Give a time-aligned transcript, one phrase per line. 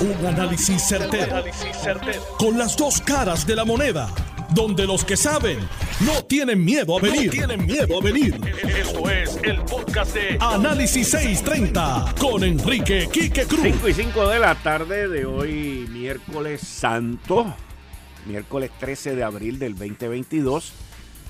[0.00, 1.44] Un análisis certero,
[2.38, 4.08] Con las dos caras de la moneda.
[4.54, 5.58] Donde los que saben
[6.00, 7.30] no tienen miedo a venir.
[7.30, 8.40] tienen miedo a venir.
[8.78, 13.60] Esto es el podcast de Análisis 630 con Enrique Quique Cruz.
[13.62, 17.54] 5 y 5 de la tarde de hoy, miércoles santo.
[18.24, 20.72] Miércoles 13 de abril del 2022.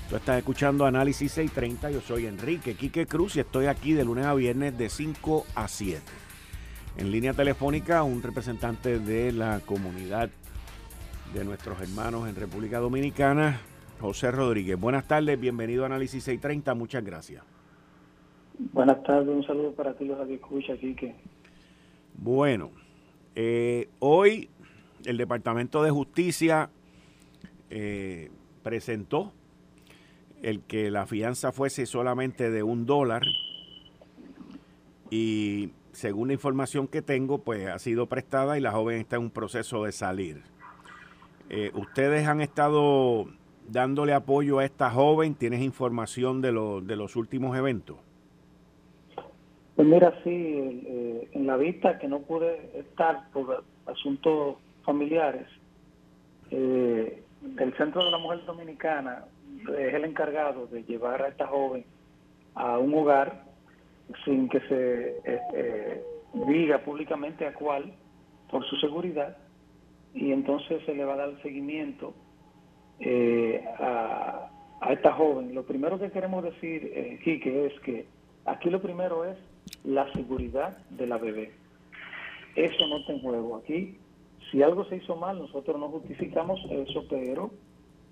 [0.09, 1.91] Tú estás escuchando Análisis 630.
[1.91, 5.67] Yo soy Enrique Quique Cruz y estoy aquí de lunes a viernes de 5 a
[5.67, 6.01] 7.
[6.97, 10.29] En línea telefónica, un representante de la comunidad
[11.33, 13.61] de nuestros hermanos en República Dominicana,
[13.99, 14.77] José Rodríguez.
[14.79, 17.43] Buenas tardes, bienvenido a Análisis 630, muchas gracias.
[18.73, 21.15] Buenas tardes, un saludo para ti, los que escucha, que
[22.15, 22.71] Bueno,
[23.35, 24.49] eh, hoy
[25.05, 26.69] el Departamento de Justicia
[27.69, 28.29] eh,
[28.63, 29.31] presentó
[30.41, 33.23] el que la fianza fuese solamente de un dólar
[35.09, 39.23] y según la información que tengo, pues ha sido prestada y la joven está en
[39.23, 40.41] un proceso de salir.
[41.49, 43.25] Eh, ¿Ustedes han estado
[43.67, 45.35] dándole apoyo a esta joven?
[45.35, 46.51] ¿Tienes información de,
[46.83, 47.97] de los últimos eventos?
[49.75, 55.47] Pues mira, sí, eh, en la vista que no pude estar por asuntos familiares,
[56.51, 57.23] eh,
[57.57, 59.25] el Centro de la Mujer Dominicana
[59.77, 61.83] es el encargado de llevar a esta joven
[62.55, 63.50] a un hogar
[64.25, 66.03] sin que se eh, eh,
[66.47, 67.93] diga públicamente a cuál,
[68.49, 69.37] por su seguridad,
[70.13, 72.13] y entonces se le va a dar seguimiento
[72.99, 74.49] eh, a,
[74.89, 75.53] esta joven.
[75.53, 78.05] Lo primero que queremos decir, eh, es que
[78.45, 79.37] aquí lo primero es
[79.83, 81.51] la seguridad de la bebé.
[82.55, 83.57] Eso no está en juego.
[83.57, 83.97] Aquí,
[84.49, 87.51] si algo se hizo mal, nosotros no justificamos eso, pero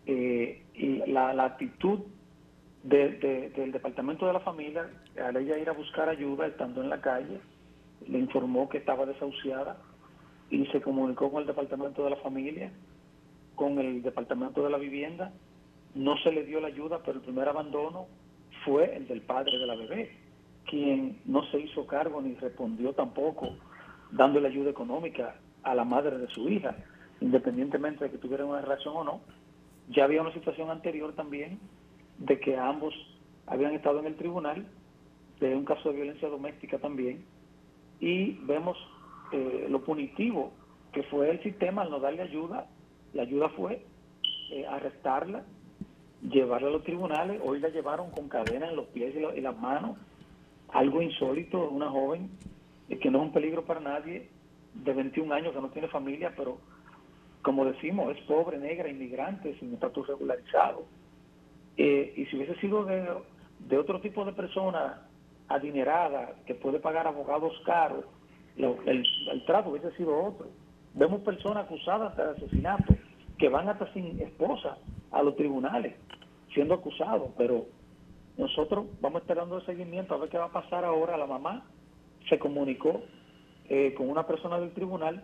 [0.05, 1.99] y la, la actitud
[2.83, 4.89] del Departamento de la Familia,
[5.23, 7.39] al ella ir a buscar ayuda estando en la calle,
[8.07, 9.77] le informó que estaba desahuciada
[10.49, 12.71] y se comunicó con el Departamento de la Familia,
[13.55, 15.33] con el Departamento de la Vivienda.
[15.95, 18.07] No se le dio la ayuda, pero el primer abandono
[18.63, 20.15] fue el del padre de la bebé,
[20.65, 23.55] quien no se hizo cargo ni respondió tampoco
[24.11, 26.75] dándole ayuda económica a la madre de su hija,
[27.19, 29.21] independientemente de que tuvieran una relación o no.
[29.89, 31.59] Ya había una situación anterior también
[32.19, 32.93] de que ambos
[33.47, 34.65] habían estado en el tribunal,
[35.39, 37.25] de un caso de violencia doméstica también,
[37.99, 38.77] y vemos
[39.31, 40.51] eh, lo punitivo
[40.91, 42.67] que fue el sistema al no darle ayuda.
[43.13, 43.85] La ayuda fue
[44.51, 45.43] eh, arrestarla,
[46.21, 49.97] llevarla a los tribunales, hoy la llevaron con cadena en los pies y, las manos,
[50.69, 52.29] algo insólito, una joven
[52.89, 54.29] eh, que no es un peligro para nadie,
[54.73, 56.59] de 21 años que no tiene familia, pero
[57.41, 60.85] como decimos, es pobre, negra, inmigrante, sin estatus regularizado
[61.81, 65.07] eh, y si hubiese sido de, otro tipo de persona
[65.47, 68.03] adinerada que puede pagar abogados caros,
[68.57, 69.05] el,
[69.45, 70.47] trato hubiese sido otro.
[70.93, 72.93] Vemos personas acusadas de asesinato
[73.37, 74.77] que van hasta sin esposa
[75.11, 75.95] a los tribunales
[76.53, 77.67] siendo acusados, pero
[78.35, 81.15] nosotros vamos estar dando seguimiento a ver qué va a pasar ahora.
[81.15, 81.63] La mamá
[82.27, 83.03] se comunicó
[83.69, 85.23] eh, con una persona del tribunal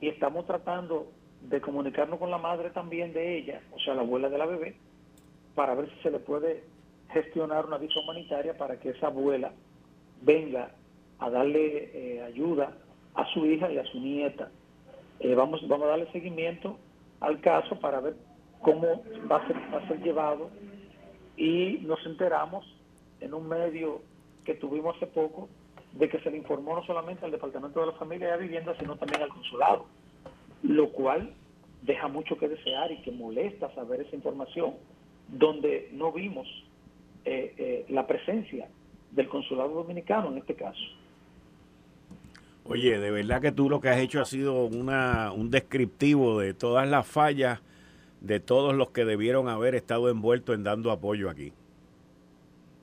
[0.00, 4.28] y estamos tratando de comunicarnos con la madre también de ella, o sea, la abuela
[4.28, 4.74] de la bebé,
[5.56, 6.62] para ver si se le puede
[7.10, 9.52] gestionar una visa humanitaria para que esa abuela
[10.20, 10.70] venga
[11.18, 12.76] a darle eh, ayuda
[13.14, 14.50] a su hija y a su nieta.
[15.18, 16.78] Eh, vamos, vamos a darle seguimiento
[17.20, 18.16] al caso para ver
[18.60, 20.50] cómo va a, ser, llevado
[21.38, 22.66] y nos enteramos
[23.20, 24.02] en un medio
[24.44, 25.48] que tuvimos hace poco
[25.92, 28.74] de que se le informó no solamente al Departamento de la Familia y la Vivienda,
[28.78, 29.86] sino también al consulado,
[30.62, 31.32] lo cual
[31.80, 34.74] deja mucho que desear y que molesta saber esa información
[35.28, 36.46] donde no vimos
[37.24, 38.68] eh, eh, la presencia
[39.10, 40.80] del consulado dominicano en este caso.
[42.64, 46.54] Oye, de verdad que tú lo que has hecho ha sido una, un descriptivo de
[46.54, 47.60] todas las fallas
[48.20, 51.52] de todos los que debieron haber estado envueltos en dando apoyo aquí.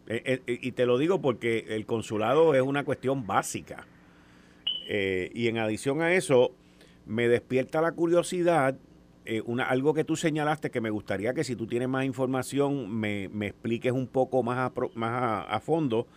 [0.07, 3.87] Eh, y te lo digo porque el consulado es una cuestión básica.
[4.87, 6.51] y en adición a eso,
[7.05, 8.75] me despierta la curiosidad
[9.25, 12.93] eh, una, algo que tú señalaste que me gustaría que si tú tienes más información
[12.93, 16.07] me, expliques un poco más a, más a, fondo,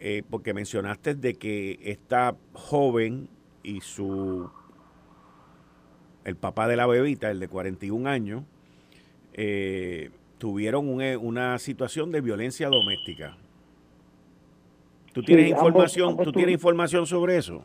[0.00, 3.28] eh, porque mencionaste de que esta joven
[3.62, 4.50] y su
[6.24, 8.44] el papá de la bebita, el de 41 años,
[9.34, 13.36] eh, tuvieron una situación de violencia doméstica.
[15.12, 16.16] ¿Tú tienes información?
[16.16, 17.64] ¿Tú tienes información sobre eso?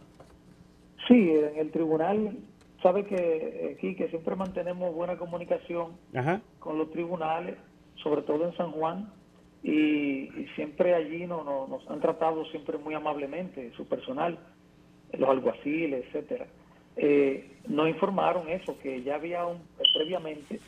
[1.08, 2.38] Sí, en el tribunal
[2.86, 5.98] sabe que aquí que siempre mantenemos buena comunicación
[6.60, 7.56] con los tribunales,
[7.96, 9.12] sobre todo en San Juan,
[9.64, 14.38] y, siempre allí no, nos han tratado siempre muy amablemente, su personal,
[15.18, 16.46] los alguaciles, etcétera.
[16.96, 19.62] eh, nos informaron eso, que ya había un,
[19.96, 20.60] previamente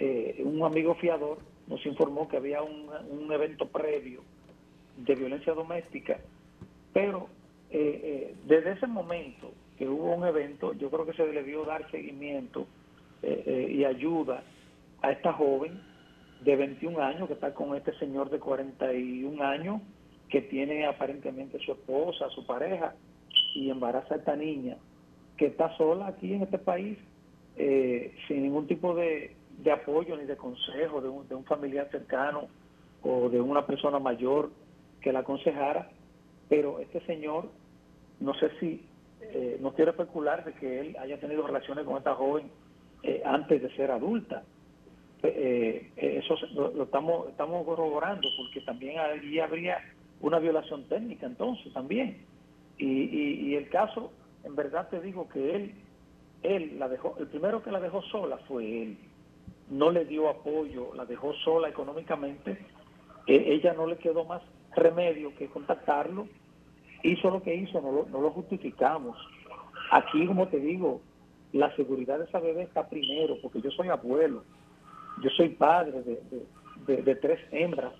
[0.00, 4.22] eh, un amigo fiador nos informó que había un, un evento previo
[4.96, 6.18] de violencia doméstica,
[6.92, 7.28] pero
[7.70, 11.90] eh, desde ese momento que hubo un evento, yo creo que se le debió dar
[11.90, 12.66] seguimiento
[13.22, 14.42] y ayuda
[15.00, 15.80] a esta joven
[16.42, 19.80] de 21 años que está con este señor de 41 años
[20.28, 22.94] que tiene aparentemente su esposa, su pareja
[23.54, 24.76] y embaraza a esta niña
[25.36, 26.98] que está sola aquí en este país
[27.56, 29.36] eh, sin ningún tipo de,
[29.72, 32.48] apoyo ni de consejo de un, de un, familiar cercano
[33.02, 34.50] o de una persona mayor
[35.00, 35.90] que la aconsejara,
[36.48, 37.48] pero este señor,
[38.20, 38.84] no sé si,
[39.34, 42.50] eh, no quiero especular de que él haya tenido relaciones con esta joven
[43.02, 44.42] eh, antes de ser adulta.
[45.22, 49.78] eso lo, estamos, corroborando porque también allí habría
[50.20, 52.24] una violación técnica entonces también.
[52.78, 54.10] Y, y el caso
[54.44, 55.74] en verdad te digo que él,
[56.42, 58.98] él la dejó, el primero que la dejó sola fue él.
[59.70, 62.58] No le dio apoyo, la dejó sola económicamente.
[63.26, 64.42] E, ella no le quedó más
[64.76, 66.28] remedio que contactarlo.
[67.04, 69.16] Hizo lo que hizo, no lo, no lo justificamos.
[69.92, 71.00] Aquí, como te digo,
[71.52, 74.42] la seguridad de esa bebé está primero, porque yo soy abuelo,
[75.22, 77.92] yo soy padre de, de tres hembras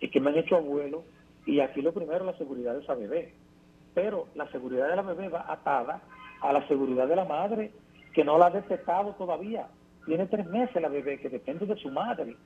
[0.00, 1.04] y que me han hecho abuelo,
[1.44, 3.34] y aquí lo primero es la seguridad de esa bebé
[3.94, 6.00] pero la seguridad de la bebé va atada
[6.42, 7.72] a la seguridad de la madre,
[8.14, 9.68] que no la ha detectado todavía.
[10.06, 12.36] Tiene tres meses la bebé, que depende de su madre,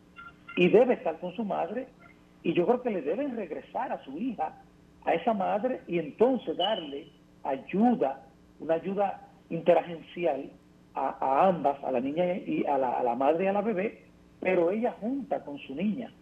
[0.56, 1.88] y debe estar con su madre,
[2.42, 4.62] y yo creo que le deben regresar a su hija,
[5.04, 7.08] a esa madre, y entonces darle
[7.42, 8.26] ayuda,
[8.60, 10.50] una ayuda interagencial
[10.94, 14.04] a, ambas, a la niña y a la, a la madre y a la bebé,
[14.40, 16.12] pero ella junta con su niña.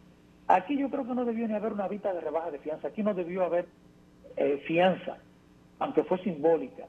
[0.48, 3.02] Aquí yo creo que no debió ni haber una vista de rebaja de fianza, aquí
[3.02, 3.66] no debió haber
[4.36, 5.18] eh, fianza,
[5.78, 6.84] aunque fue simbólica,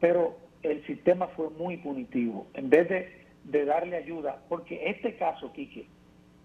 [0.00, 2.46] pero el sistema fue muy punitivo.
[2.54, 5.86] En vez de, de darle ayuda, porque este caso, Quique,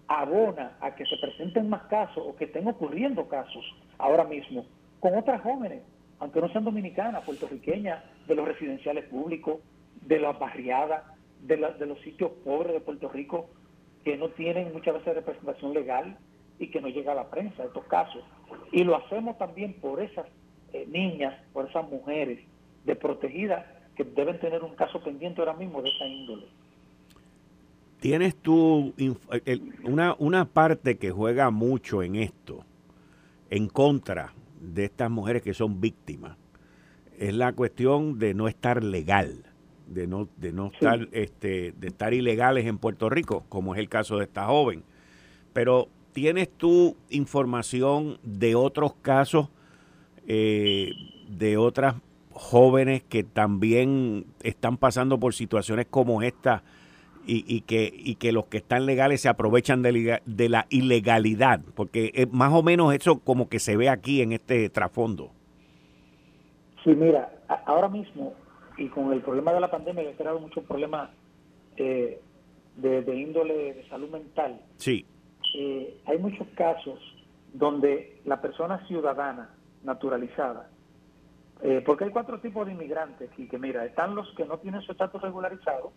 [0.06, 3.64] abona a que se presenten más casos o que estén ocurriendo casos
[4.00, 4.64] ahora mismo
[5.00, 5.82] con otras jóvenes,
[6.18, 9.60] aunque no sean dominicanas, puertorriqueñas, de los residenciales públicos,
[10.02, 11.02] de las barriadas,
[11.42, 13.48] de, de los sitios pobres de Puerto Rico,
[14.04, 16.16] que no tienen muchas veces representación legal
[16.58, 18.22] y que no llega a la prensa estos casos.
[18.72, 20.26] Y lo hacemos también por esas
[20.72, 22.40] eh, niñas, por esas mujeres
[22.84, 23.64] desprotegidas
[23.96, 26.46] que deben tener un caso pendiente ahora mismo de esa índole.
[28.00, 28.94] Tienes tú
[29.84, 32.64] una, una parte que juega mucho en esto,
[33.50, 36.36] en contra de estas mujeres que son víctimas,
[37.18, 39.44] es la cuestión de no estar legal,
[39.86, 43.88] de no, de no estar, este, de estar ilegales en Puerto Rico, como es el
[43.88, 44.84] caso de esta joven.
[45.52, 49.48] Pero ¿Tienes tú información de otros casos
[50.26, 50.92] eh,
[51.28, 51.94] de otras
[52.32, 56.64] jóvenes que también están pasando por situaciones como esta
[57.26, 61.60] y, que, y que los que están legales se aprovechan de, de la ilegalidad?
[61.74, 65.30] Porque es más o menos eso como que se ve aquí en este trasfondo.
[66.82, 67.30] Sí, mira,
[67.66, 68.34] ahora mismo
[68.78, 71.10] y con el problema de la pandemia que ha creado muchos problemas
[71.76, 72.20] eh,
[72.76, 74.60] de, de índole de salud mental.
[74.76, 75.04] Sí
[75.54, 76.98] eh, hay muchos casos
[77.52, 79.50] donde la persona ciudadana,
[79.82, 80.68] naturalizada,
[81.62, 84.80] eh, porque hay cuatro tipos de inmigrantes y que mira, están los que no tienen
[84.82, 85.92] su estatus regularizado,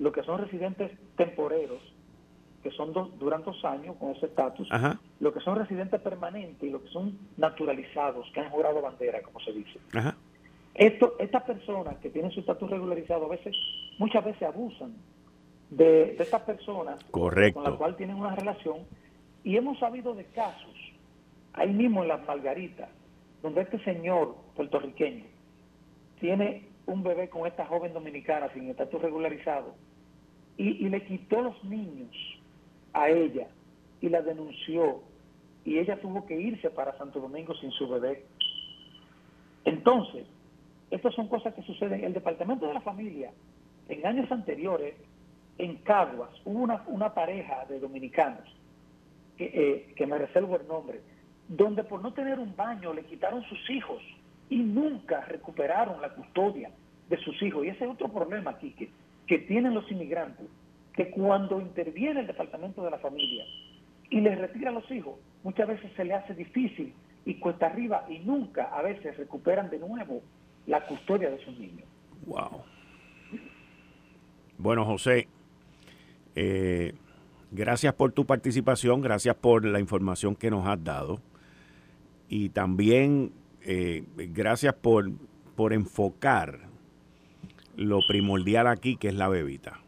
[0.00, 1.78] los que son residentes temporeros,
[2.62, 4.68] que son dos, duran dos años con ese estatus,
[5.20, 9.38] los que son residentes permanentes y los que son naturalizados, que han jurado bandera, como
[9.40, 9.78] se dice.
[10.74, 13.54] Esto, estas personas que tienen su estatus regularizado a veces,
[13.98, 14.94] muchas veces abusan
[15.68, 18.78] de, estas personas con las cuales tienen una relación
[19.44, 20.74] y hemos sabido de casos,
[21.52, 22.88] ahí mismo en las Margaritas,
[23.42, 25.24] donde este señor puertorriqueño
[26.20, 29.74] tiene un bebé con esta joven dominicana sin estatus regularizado
[30.56, 32.14] y, le quitó los niños
[32.92, 33.46] a ella
[34.00, 35.00] y la denunció
[35.64, 38.26] y ella tuvo que irse para Santo Domingo sin su bebé.
[39.64, 40.26] Entonces,
[40.90, 42.04] estas son cosas que suceden.
[42.04, 43.30] El Departamento de la Familia,
[43.88, 44.94] en años anteriores,
[45.58, 48.44] en Caguas hubo una, pareja de dominicanos,
[49.38, 51.00] que, eh, me reservo el nombre,
[51.48, 54.02] donde por no tener un baño le quitaron sus hijos
[54.48, 56.70] y nunca recuperaron la custodia
[57.10, 57.66] de sus hijos.
[57.66, 58.74] Y ese es otro problema aquí
[59.26, 60.46] que, tienen los inmigrantes,
[60.94, 63.44] que cuando interviene el Departamento de la Familia
[64.08, 66.92] y les retira a los hijos, muchas veces se le hace difícil
[67.24, 70.22] y cuesta arriba y nunca a veces recuperan de nuevo
[70.66, 71.86] la custodia de sus niños.
[72.26, 72.62] Wow.
[74.58, 75.28] Bueno, José,
[76.34, 76.92] eh,
[77.52, 81.20] gracias por tu participación, gracias por la información que nos has dado
[82.28, 83.30] y también
[83.62, 85.08] eh, gracias por,
[85.54, 86.69] por enfocar
[87.80, 89.80] lo primordial aquí, que es la bebita.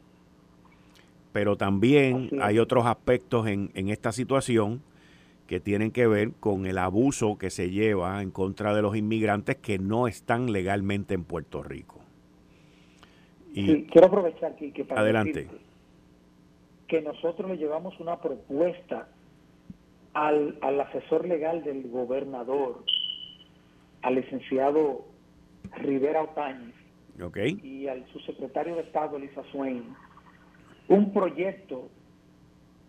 [1.32, 4.82] Pero también hay otros aspectos en, en esta situación
[5.46, 9.56] que tienen que ver con el abuso que se lleva en contra de los inmigrantes
[9.56, 12.00] que no están legalmente en Puerto Rico.
[13.52, 15.49] Y quiero aprovechar aquí que para adelante.
[16.88, 19.08] que nosotros le llevamos una propuesta
[20.14, 22.84] al, al asesor legal del gobernador,
[24.00, 25.04] al licenciado
[25.76, 26.81] Rivera Otañez
[27.62, 29.85] y al subsecretario de Estado, Elisa Swain,
[30.88, 31.88] un proyecto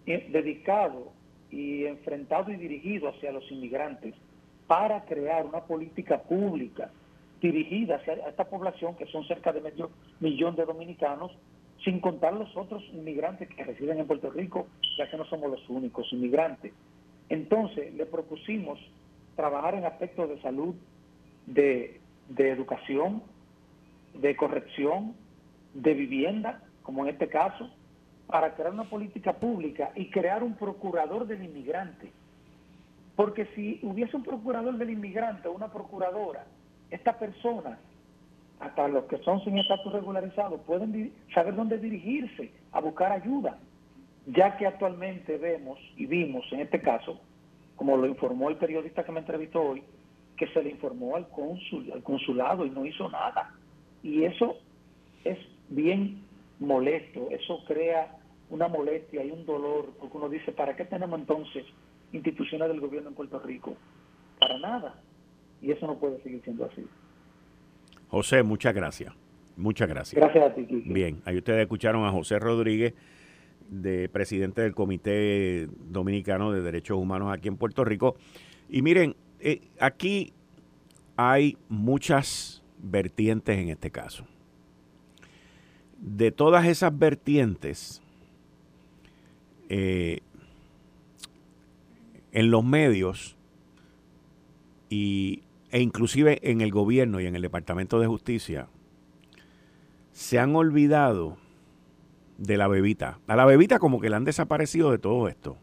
[0.06, 1.12] eh, dedicado
[1.52, 4.16] y enfrentado y dirigido hacia los inmigrantes
[4.68, 6.92] para crear una política pública
[7.42, 11.32] dirigida hacia esta población, que son cerca de medio millón de dominicanos,
[11.84, 15.70] sin contar los otros inmigrantes que residen en Puerto Rico, ya que no somos los
[15.70, 16.72] únicos inmigrantes.
[17.28, 18.80] Entonces, le propusimos
[19.36, 20.76] trabajar en aspectos de salud,
[21.46, 22.00] de,
[22.30, 23.22] de educación,
[24.14, 25.16] de corrección,
[25.74, 27.70] de vivienda, como en este caso,
[28.28, 32.12] para crear una política pública y crear un procurador del inmigrante.
[33.16, 36.46] Porque si hubiese un procurador del inmigrante o una procuradora,
[36.90, 37.78] esta persona,
[38.60, 43.58] hasta los que son sin estatus regularizado, pueden saber dónde dirigirse a buscar ayuda,
[44.26, 47.20] ya que actualmente vemos y vimos en este caso,
[47.76, 49.84] como lo informó el periodista que me entrevistó hoy,
[50.38, 53.54] que se le informó al cónsul, al consulado y no hizo nada.
[54.04, 54.58] Y eso
[55.24, 55.38] es
[55.70, 56.22] bien
[56.60, 58.18] molesto, eso crea
[58.50, 61.66] una molestia y un dolor, porque uno dice, ¿para qué tenemos entonces
[62.12, 63.76] instituciones del gobierno en Puerto Rico?
[64.40, 65.02] Para nada.
[65.62, 66.86] Y eso no puede seguir siendo así.
[68.10, 69.14] José, muchas gracias.
[69.56, 70.22] Muchas gracias.
[70.22, 72.94] Gracias a ti, Bien, ahí ustedes escucharon a José Rodríguez,
[73.70, 78.16] de presidente del Comité Dominicano de Derechos Humanos aquí en Puerto Rico.
[78.70, 80.34] Y miren, eh, aquí
[81.16, 84.28] hay muchas vertientes en este caso.
[85.98, 88.02] De todas esas vertientes,
[89.70, 90.20] eh,
[92.34, 93.38] en los medios
[94.90, 98.68] y, e inclusive en el gobierno y en el Departamento de Justicia,
[100.12, 101.38] se han olvidado
[102.38, 103.20] de la bebita.
[103.28, 105.58] A la bebita como que le han desaparecido de todo esto.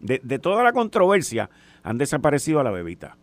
[0.00, 1.50] De, de toda la controversia
[1.82, 3.16] han desaparecido a la bebita.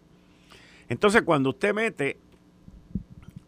[0.88, 2.20] Entonces cuando usted mete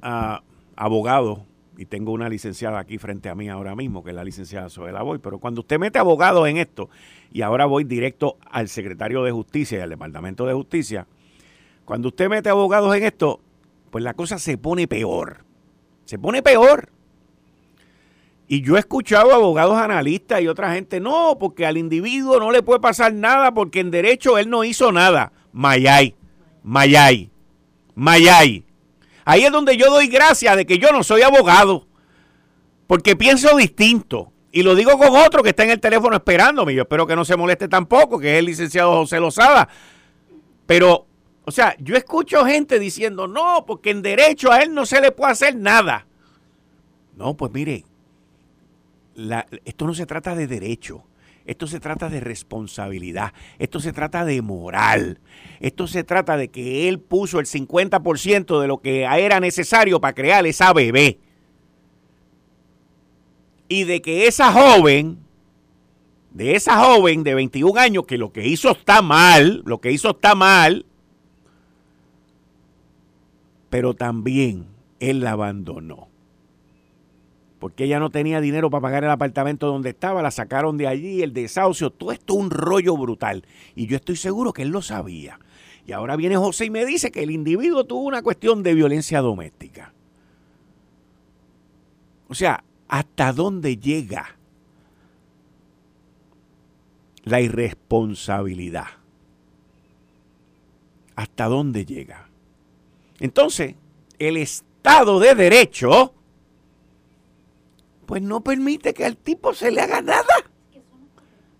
[0.01, 1.39] abogados
[1.77, 5.01] y tengo una licenciada aquí frente a mí ahora mismo, que es la licenciada Soela
[5.01, 6.89] Boy, pero cuando usted mete abogados en esto,
[7.31, 11.07] y ahora voy directo al secretario de Justicia y al Departamento de Justicia,
[11.85, 13.39] cuando usted mete abogados en esto,
[13.89, 15.43] pues la cosa se pone peor.
[16.05, 16.89] Se pone peor.
[18.47, 22.61] Y yo he escuchado abogados analistas y otra gente, no, porque al individuo no le
[22.61, 25.31] puede pasar nada porque en derecho él no hizo nada.
[25.53, 26.15] Mayay,
[26.63, 27.31] Mayay,
[27.95, 28.65] Mayay.
[29.25, 31.87] Ahí es donde yo doy gracias de que yo no soy abogado,
[32.87, 34.31] porque pienso distinto.
[34.51, 36.73] Y lo digo con otro que está en el teléfono esperándome.
[36.73, 39.69] Yo espero que no se moleste tampoco, que es el licenciado José Lozada.
[40.65, 41.05] Pero,
[41.45, 45.11] o sea, yo escucho gente diciendo, no, porque en derecho a él no se le
[45.11, 46.05] puede hacer nada.
[47.15, 47.85] No, pues mire,
[49.63, 51.03] esto no se trata de derecho.
[51.45, 55.19] Esto se trata de responsabilidad, esto se trata de moral,
[55.59, 60.13] esto se trata de que él puso el 50% de lo que era necesario para
[60.13, 61.19] crear esa bebé.
[63.67, 65.17] Y de que esa joven,
[66.31, 70.11] de esa joven de 21 años, que lo que hizo está mal, lo que hizo
[70.11, 70.85] está mal,
[73.69, 74.67] pero también
[74.99, 76.10] él la abandonó
[77.61, 81.21] porque ella no tenía dinero para pagar el apartamento donde estaba, la sacaron de allí,
[81.21, 83.45] el desahucio, todo esto un rollo brutal.
[83.75, 85.39] Y yo estoy seguro que él lo sabía.
[85.85, 89.21] Y ahora viene José y me dice que el individuo tuvo una cuestión de violencia
[89.21, 89.93] doméstica.
[92.29, 94.37] O sea, ¿hasta dónde llega
[97.23, 98.87] la irresponsabilidad?
[101.15, 102.27] ¿Hasta dónde llega?
[103.19, 103.75] Entonces,
[104.17, 106.15] el Estado de Derecho
[108.11, 110.25] pues no permite que al tipo se le haga nada.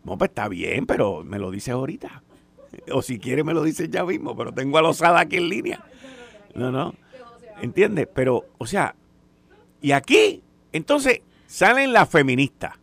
[0.04, 2.24] No, pues está bien, pero me lo dice ahorita.
[2.92, 5.82] O si quiere me lo dice ya mismo, pero tengo a aquí en línea.
[6.54, 6.94] No, no.
[7.62, 8.10] ¿Entiendes?
[8.14, 8.96] Pero, o sea,
[9.82, 10.44] y aquí,
[10.74, 12.74] entonces, salen las feministas.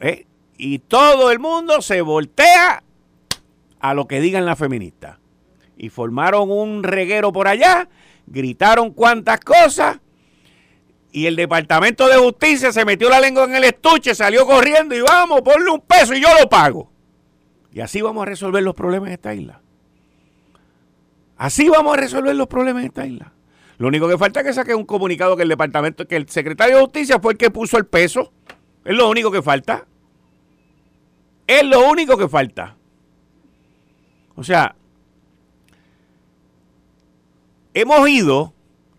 [0.00, 0.26] ¿eh?
[0.56, 2.82] Y todo el mundo se voltea
[3.78, 5.18] a lo que digan las feministas.
[5.76, 7.90] Y formaron un reguero por allá,
[8.26, 10.00] gritaron cuantas cosas
[11.14, 15.00] y el Departamento de Justicia se metió la lengua en el estuche, salió corriendo y
[15.00, 16.90] vamos, ponle un peso y yo lo pago.
[17.72, 19.60] Y así vamos a resolver los problemas de esta isla.
[21.36, 23.32] Así vamos a resolver los problemas de esta isla.
[23.78, 26.78] Lo único que falta es que saque un comunicado que el departamento, que el secretario
[26.78, 28.32] de justicia fue el que puso el peso.
[28.84, 29.86] Es lo único que falta.
[31.46, 32.76] Es lo único que falta.
[34.34, 34.74] O sea,
[37.72, 38.52] hemos ido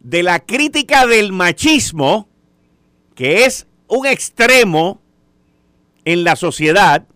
[0.06, 2.30] de la crítica del machismo,
[3.16, 5.02] que es un extremo
[6.06, 7.08] en la sociedad,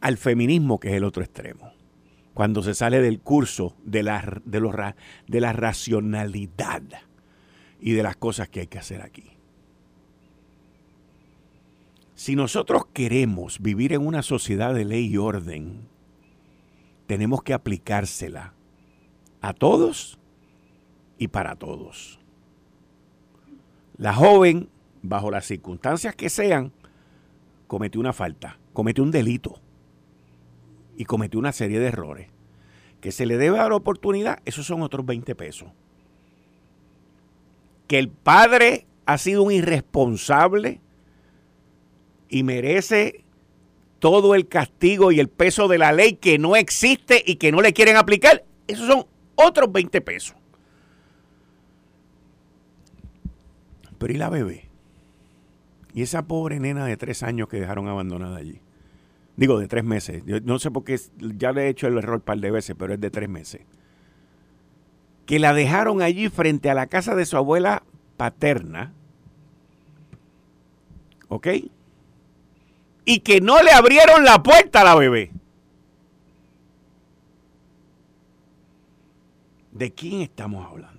[0.00, 1.72] al feminismo, que es el otro extremo.
[2.34, 4.94] Cuando se sale del curso de la, de,
[5.26, 6.82] de la racionalidad
[7.80, 9.32] y de las cosas que hay que hacer aquí.
[12.14, 15.88] Si nosotros queremos vivir en una sociedad de ley y orden,
[17.08, 18.54] tenemos que aplicársela
[19.40, 20.18] a todos
[21.18, 22.18] y para todos.
[23.96, 24.68] La joven,
[25.02, 26.72] bajo las circunstancias que sean,
[27.66, 29.60] cometió una falta, cometió un delito
[30.96, 32.28] y cometió una serie de errores.
[33.00, 35.68] Que se le debe dar oportunidad, esos son otros 20 pesos.
[37.86, 40.80] Que el padre ha sido un irresponsable
[42.28, 43.24] y merece
[43.98, 47.60] todo el castigo y el peso de la ley que no existe y que no
[47.60, 50.36] le quieren aplicar, esos son otros 20 pesos.
[53.98, 54.68] Pero ¿y la bebé?
[55.94, 58.60] ¿Y esa pobre nena de tres años que dejaron abandonada allí?
[59.36, 60.22] Digo, de tres meses.
[60.26, 62.74] Yo no sé por qué, ya le he hecho el error un par de veces,
[62.78, 63.62] pero es de tres meses.
[65.26, 67.84] Que la dejaron allí frente a la casa de su abuela
[68.16, 68.92] paterna.
[71.28, 71.46] ¿Ok?
[73.04, 75.30] Y que no le abrieron la puerta a la bebé.
[79.70, 80.97] ¿De quién estamos hablando?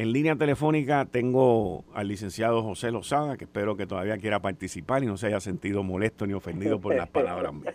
[0.00, 5.06] En línea telefónica tengo al licenciado José Lozada, que espero que todavía quiera participar y
[5.06, 7.74] no se haya sentido molesto ni ofendido por las palabras mías.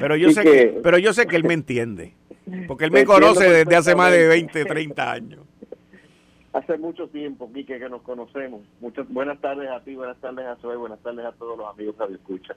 [0.00, 2.14] Pero yo sé que, pero yo sé que él me entiende,
[2.66, 5.40] porque él me conoce desde hace más de 20, 30 años.
[6.54, 8.62] Hace mucho tiempo, Quique, que nos conocemos.
[8.80, 11.94] Muchas buenas tardes a ti, buenas tardes a Zoe, buenas tardes a todos los amigos
[11.94, 12.56] que escuchan.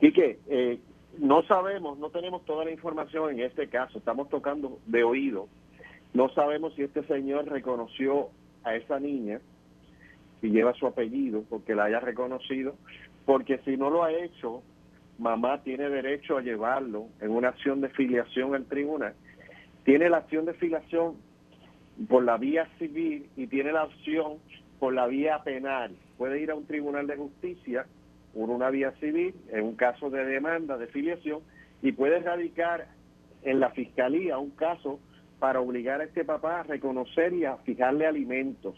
[0.00, 0.78] Quique, eh,
[1.18, 5.46] no sabemos, no tenemos toda la información en este caso, estamos tocando de oído.
[6.14, 8.30] No sabemos si este señor reconoció
[8.62, 9.40] a esa niña,
[10.40, 12.76] si lleva su apellido, porque la haya reconocido,
[13.26, 14.62] porque si no lo ha hecho,
[15.18, 19.14] mamá tiene derecho a llevarlo en una acción de filiación al tribunal.
[19.84, 21.16] Tiene la acción de filiación
[22.08, 24.34] por la vía civil y tiene la opción
[24.78, 25.96] por la vía penal.
[26.16, 27.86] Puede ir a un tribunal de justicia
[28.32, 31.40] por una vía civil en un caso de demanda de filiación
[31.82, 32.86] y puede radicar
[33.42, 35.00] en la fiscalía un caso
[35.38, 38.74] para obligar a este papá a reconocer y a fijarle alimentos,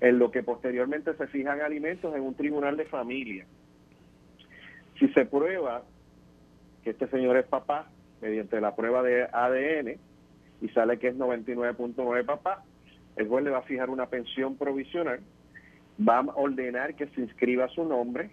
[0.00, 3.46] en lo que posteriormente se fijan alimentos en un tribunal de familia.
[4.98, 5.82] Si se prueba
[6.84, 7.88] que este señor es papá
[8.20, 9.98] mediante la prueba de ADN
[10.60, 12.64] y sale que es 99.9 papá,
[13.16, 15.20] el juez le va a fijar una pensión provisional,
[16.06, 18.30] va a ordenar que se inscriba su nombre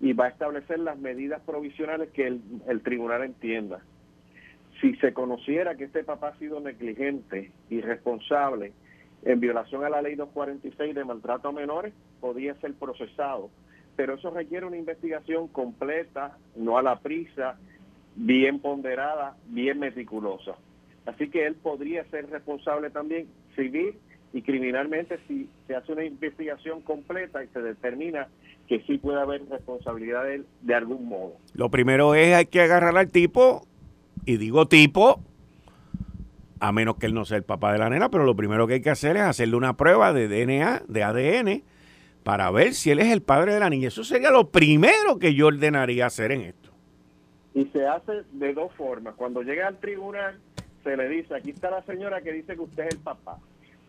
[0.00, 3.80] y va a establecer las medidas provisionales que el, tribunal entienda.
[4.82, 8.72] Si se conociera que este papá ha sido negligente, irresponsable,
[9.24, 13.48] en violación a la ley 246 de maltrato a menores, podría ser procesado.
[13.94, 17.56] Pero eso requiere una investigación completa, no a la prisa,
[18.16, 20.56] bien ponderada, bien meticulosa.
[21.06, 23.94] Así que él podría ser responsable también civil
[24.32, 28.26] y criminalmente si se hace una investigación completa y se determina
[28.66, 31.34] que sí puede haber responsabilidad de él de algún modo.
[31.54, 33.66] Lo primero es hay que agarrar al tipo,
[34.24, 35.20] y digo tipo,
[36.60, 38.74] a menos que él no sea el papá de la nena, pero lo primero que
[38.74, 41.62] hay que hacer es hacerle una prueba de DNA, de ADN,
[42.22, 43.88] para ver si él es el padre de la niña.
[43.88, 46.70] Eso sería lo primero que yo ordenaría hacer en esto.
[47.54, 49.14] Y se hace de dos formas.
[49.16, 50.38] Cuando llega al tribunal,
[50.84, 53.38] se le dice, aquí está la señora que dice que usted es el papá.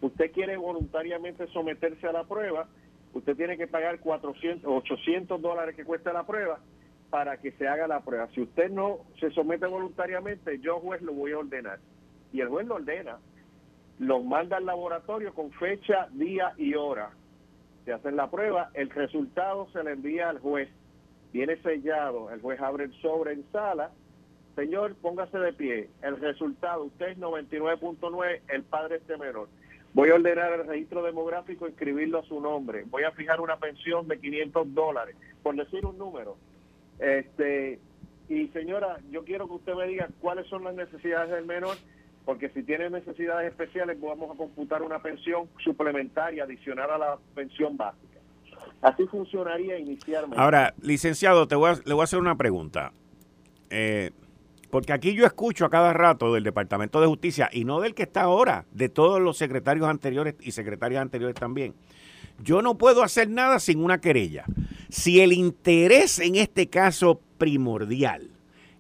[0.02, 2.68] Usted quiere voluntariamente someterse a la prueba,
[3.14, 6.60] usted tiene que pagar 400, 800 dólares que cuesta la prueba
[7.14, 8.28] para que se haga la prueba.
[8.34, 11.78] Si usted no se somete voluntariamente, yo juez lo voy a ordenar.
[12.32, 13.20] Y el juez lo ordena,
[14.00, 17.12] lo manda al laboratorio con fecha, día y hora.
[17.86, 20.70] Se hace la prueba, el resultado se le envía al juez.
[21.32, 23.92] Viene sellado, el juez abre el sobre en sala.
[24.56, 25.90] Señor, póngase de pie.
[26.02, 29.50] El resultado, usted es 99.9, el padre este menor.
[29.94, 32.86] Voy a ordenar el registro demográfico, inscribirlo a su nombre.
[32.88, 36.38] Voy a fijar una pensión de 500 dólares, por decir un número.
[37.00, 37.80] Este,
[38.30, 41.78] y señora, yo quiero que usted me diga cuáles son las necesidades del menor,
[42.26, 47.76] porque si tiene necesidades especiales, vamos a computar una pensión suplementaria adicional a la pensión
[47.76, 48.20] básica.
[48.82, 50.38] Así funcionaría inicialmente.
[50.40, 52.92] Ahora, licenciado, te voy a, le voy a hacer una pregunta.
[53.70, 54.12] Eh,
[54.70, 58.04] Porque aquí yo escucho a cada rato del Departamento de Justicia, y no del que
[58.04, 61.76] está ahora, de todos los secretarios anteriores y secretarias anteriores también.
[62.42, 64.46] Yo no puedo hacer nada sin una querella.
[64.94, 68.30] Si el interés en este caso primordial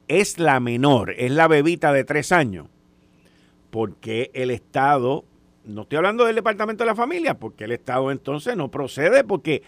[0.08, 2.68] es la menor, es la bebita de tres años,
[3.72, 5.26] porque el Estado,
[5.66, 9.64] no estoy hablando del Departamento de la Familia, porque el Estado entonces no procede, porque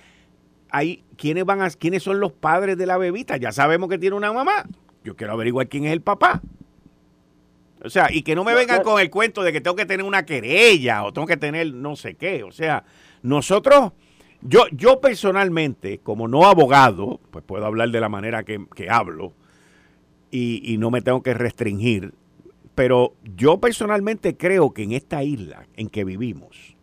[0.69, 3.37] hay quiénes van a, quiénes son los padres de la bebita.
[3.37, 4.67] Ya sabemos que tiene una mamá.
[5.03, 6.43] Yo quiero averiguar quién es el papá.
[7.83, 10.05] O sea, y que no me vengan con el cuento de que tengo que tener
[10.05, 12.43] una querella o tengo que tener no sé qué.
[12.43, 12.83] O sea,
[13.23, 13.93] nosotros,
[14.47, 19.33] yo, yo personalmente, como no abogado, pues puedo hablar de la manera que, hablo
[20.31, 22.13] y, y no me tengo que restringir.
[22.75, 26.75] Pero yo personalmente creo que en esta isla en que vivimos,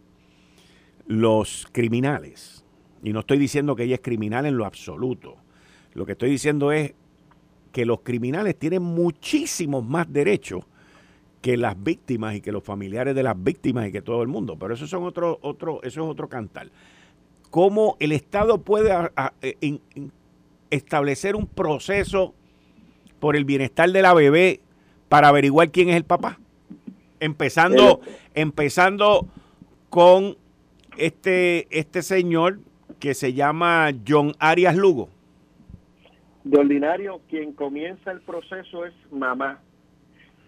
[1.06, 2.64] los criminales,
[3.02, 5.36] y no estoy diciendo que ella es criminal en lo absoluto,
[5.94, 6.94] lo que estoy diciendo es
[7.72, 10.64] que los criminales tienen muchísimos más derechos
[11.40, 14.56] que las víctimas y que los familiares de las víctimas y que todo el mundo.
[14.58, 16.70] Pero eso son otro, otro, eso es otro cantar.
[17.52, 18.90] ¿Cómo el Estado puede
[19.42, 19.78] e,
[20.70, 22.32] establecer un proceso
[23.20, 24.60] por el bienestar de la bebé
[25.10, 26.38] para averiguar quién es el papá?
[27.20, 28.00] Empezando,
[28.32, 29.26] empezando
[29.90, 30.38] con
[30.96, 32.58] este, este señor
[32.98, 35.10] que se llama John Arias Lugo.
[36.44, 39.60] De ordinario, quien comienza el proceso es mamá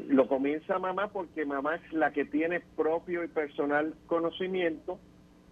[0.09, 4.99] lo comienza mamá porque mamá es la que tiene propio y personal conocimiento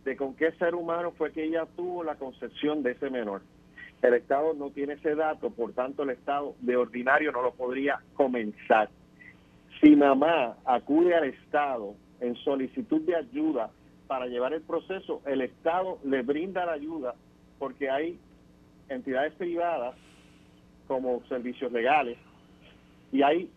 [0.05, 3.43] de con qué ser humano fue que ella tuvo la concepción de ese menor.
[4.03, 8.01] El Estado no tiene ese dato, por tanto el Estado de ordinario no lo podría
[8.15, 8.91] comenzar.
[9.81, 13.71] Si mamá acude al Estado en solicitud de ayuda
[14.09, 17.15] para llevar el proceso, el Estado le brinda la ayuda
[17.59, 18.19] porque hay
[18.89, 19.95] entidades privadas
[20.89, 22.19] como servicios legales
[23.13, 23.51] y hay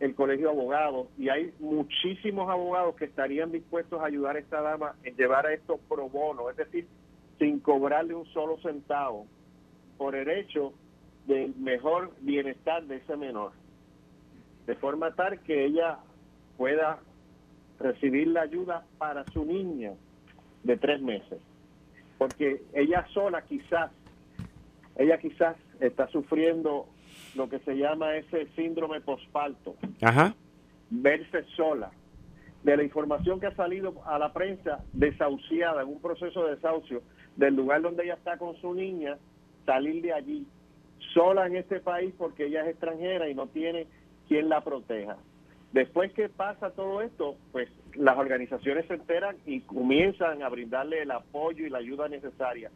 [0.00, 4.62] el Colegio de Abogados y hay muchísimos abogados que estarían dispuestos a ayudar a esta
[4.62, 6.88] dama en llevar a esto pro bono, es decir,
[7.38, 9.26] sin cobrarle un solo centavo,
[9.98, 10.72] por el hecho
[11.26, 13.52] del mejor bienestar de ese menor,
[14.66, 15.98] de forma tal que ella
[16.56, 16.98] pueda
[17.78, 19.92] recibir la ayuda para su niña
[20.64, 21.38] de tres meses,
[22.16, 23.90] porque ella sola quizás,
[24.96, 26.86] ella quizás está sufriendo
[27.34, 29.76] lo que se llama ese síndrome posparto.
[30.00, 30.34] Ajá.
[30.90, 31.90] Verse sola.
[32.62, 37.02] De la información que ha salido a la prensa, desahuciada, en un proceso de desahucio,
[37.36, 39.16] del lugar donde ella está con su niña,
[39.64, 40.46] salir de allí,
[41.14, 43.86] sola en este país porque ella es extranjera y no tiene
[44.28, 45.16] quien la proteja.
[45.72, 51.10] Después que pasa todo esto, pues las organizaciones se enteran y comienzan a brindarle el
[51.12, 52.70] apoyo y la ayuda necesaria.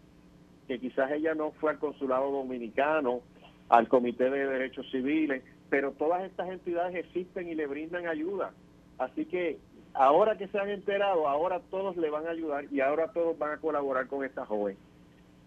[0.69, 3.21] Que quizás ella no fue al consulado dominicano
[3.69, 8.53] al Comité de Derechos Civiles, pero todas estas entidades existen y le brindan ayuda.
[8.99, 9.59] Así que
[9.93, 13.53] ahora que se han enterado, ahora todos le van a ayudar y ahora todos van
[13.53, 14.77] a colaborar con esta joven.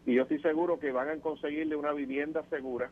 [0.06, 2.89] Y yo estoy seguro que van a conseguirle una vivienda segura,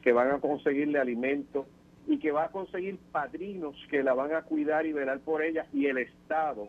[0.00, 1.66] que van a conseguirle alimentos
[2.06, 5.66] y que va a conseguir padrinos que la van a cuidar y velar por ella
[5.72, 6.68] y el Estado,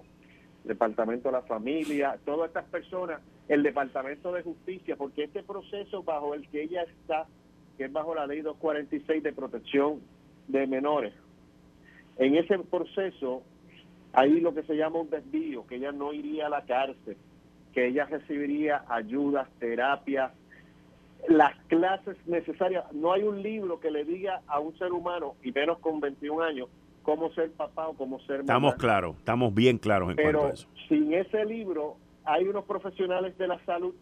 [0.63, 6.03] el Departamento de la Familia, todas estas personas, el Departamento de Justicia, porque este proceso
[6.03, 7.27] bajo el que ella está
[7.77, 10.01] que es bajo la ley 246 de protección
[10.47, 11.13] de menores.
[12.17, 13.43] En ese proceso
[14.13, 17.17] hay lo que se llama un desvío, que ella no iría a la cárcel,
[17.73, 20.31] que ella recibiría ayudas, terapias,
[21.27, 22.85] las clases necesarias.
[22.93, 26.43] No hay un libro que le diga a un ser humano, y menos con 21
[26.43, 26.69] años,
[27.01, 28.43] cómo ser papá o cómo ser mamá.
[28.43, 30.67] Estamos claros, estamos bien claros en Pero cuanto a eso.
[30.87, 33.95] sin ese libro hay unos profesionales de la salud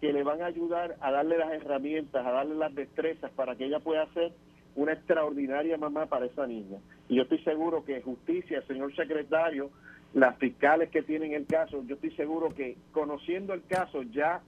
[0.00, 3.66] que le van a ayudar a darle las herramientas, a darle las destrezas para que
[3.66, 4.32] ella pueda ser
[4.74, 6.78] una extraordinaria mamá para esa niña.
[7.08, 9.70] Y yo estoy seguro que justicia, señor secretario,
[10.12, 14.42] las fiscales que tienen el caso, yo estoy seguro que conociendo el caso ya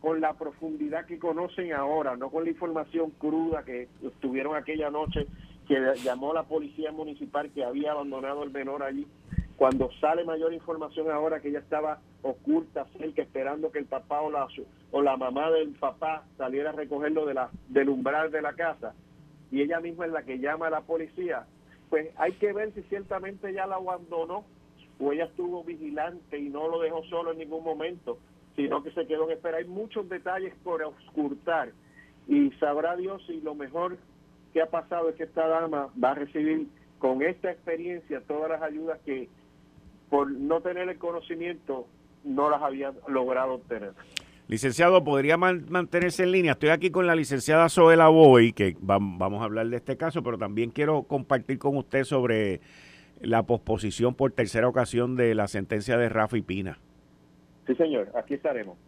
[0.00, 3.88] con la profundidad que conocen ahora, no con la información cruda que
[4.20, 5.26] tuvieron aquella noche
[5.66, 9.06] que llamó la policía municipal que había abandonado el menor allí,
[9.56, 14.30] cuando sale mayor información ahora que ella estaba oculta cerca esperando que el papá o
[14.30, 14.48] la,
[14.90, 18.94] o la mamá del papá saliera a recogerlo de la, del umbral de la casa
[19.50, 21.46] y ella misma es la que llama a la policía,
[21.88, 24.44] pues hay que ver si ciertamente ya la abandonó
[25.00, 28.18] o ella estuvo vigilante y no lo dejó solo en ningún momento,
[28.56, 29.58] sino que se quedó en espera.
[29.58, 31.72] Hay muchos detalles por auscultar
[32.26, 33.96] y sabrá Dios si lo mejor
[34.52, 36.66] que ha pasado es que esta dama va a recibir
[36.98, 39.28] con esta experiencia todas las ayudas que
[40.10, 41.86] por no tener el conocimiento
[42.28, 43.92] no las había logrado obtener.
[44.48, 46.52] Licenciado, ¿podría mantenerse en línea?
[46.52, 50.38] Estoy aquí con la licenciada Zoela Boy, que vamos a hablar de este caso, pero
[50.38, 52.60] también quiero compartir con usted sobre
[53.20, 56.78] la posposición por tercera ocasión de la sentencia de Rafa y Pina.
[57.66, 58.78] Sí, señor, aquí estaremos.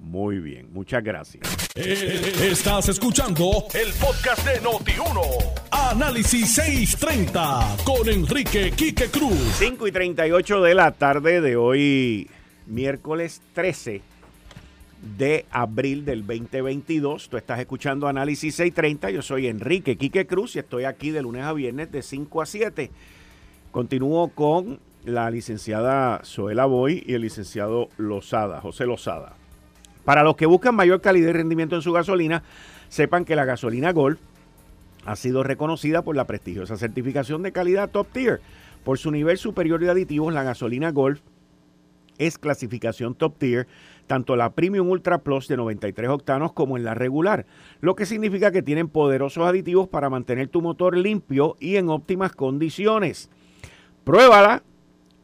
[0.00, 1.42] Muy bien, muchas gracias.
[1.74, 5.20] Eh, estás escuchando el podcast de Noti1.
[5.70, 9.38] Análisis 630 con Enrique Quique Cruz.
[9.58, 12.30] 5 y 38 de la tarde de hoy,
[12.66, 14.02] miércoles 13
[15.18, 17.28] de abril del 2022.
[17.28, 19.10] Tú estás escuchando Análisis 630.
[19.10, 22.46] Yo soy Enrique Quique Cruz y estoy aquí de lunes a viernes de 5 a
[22.46, 22.90] 7.
[23.70, 29.34] Continúo con la licenciada Zoela Boy y el licenciado Lozada, José Lozada.
[30.04, 32.42] Para los que buscan mayor calidad y rendimiento en su gasolina,
[32.88, 34.18] sepan que la gasolina Golf
[35.04, 38.40] ha sido reconocida por la prestigiosa certificación de calidad Top Tier.
[38.84, 41.20] Por su nivel superior de aditivos, la gasolina Golf
[42.18, 43.66] es clasificación Top Tier
[44.06, 47.46] tanto la Premium Ultra Plus de 93 octanos como en la regular,
[47.80, 52.32] lo que significa que tienen poderosos aditivos para mantener tu motor limpio y en óptimas
[52.32, 53.30] condiciones.
[54.04, 54.62] Pruébala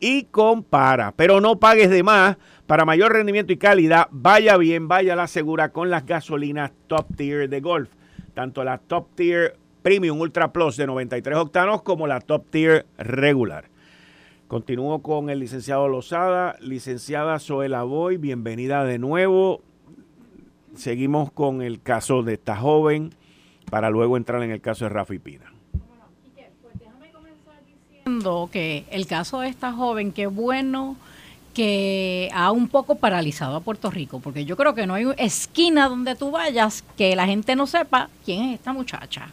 [0.01, 2.37] y compara, pero no pagues de más.
[2.67, 7.49] Para mayor rendimiento y calidad, vaya bien, vaya la segura con las gasolinas Top Tier
[7.49, 7.91] de Golf,
[8.35, 13.72] tanto la Top Tier Premium Ultra Plus de 93 octanos como la Top Tier regular.
[14.53, 19.63] Continúo con el licenciado Lozada, licenciada Zoela Boy, bienvenida de nuevo.
[20.77, 23.15] Seguimos con el caso de esta joven
[23.71, 25.51] para luego entrar en el caso de Rafa y Pina.
[26.61, 30.97] Pues déjame comenzar diciendo que el caso de esta joven, qué bueno
[31.55, 35.89] que ha un poco paralizado a Puerto Rico, porque yo creo que no hay esquina
[35.89, 39.31] donde tú vayas que la gente no sepa quién es esta muchacha.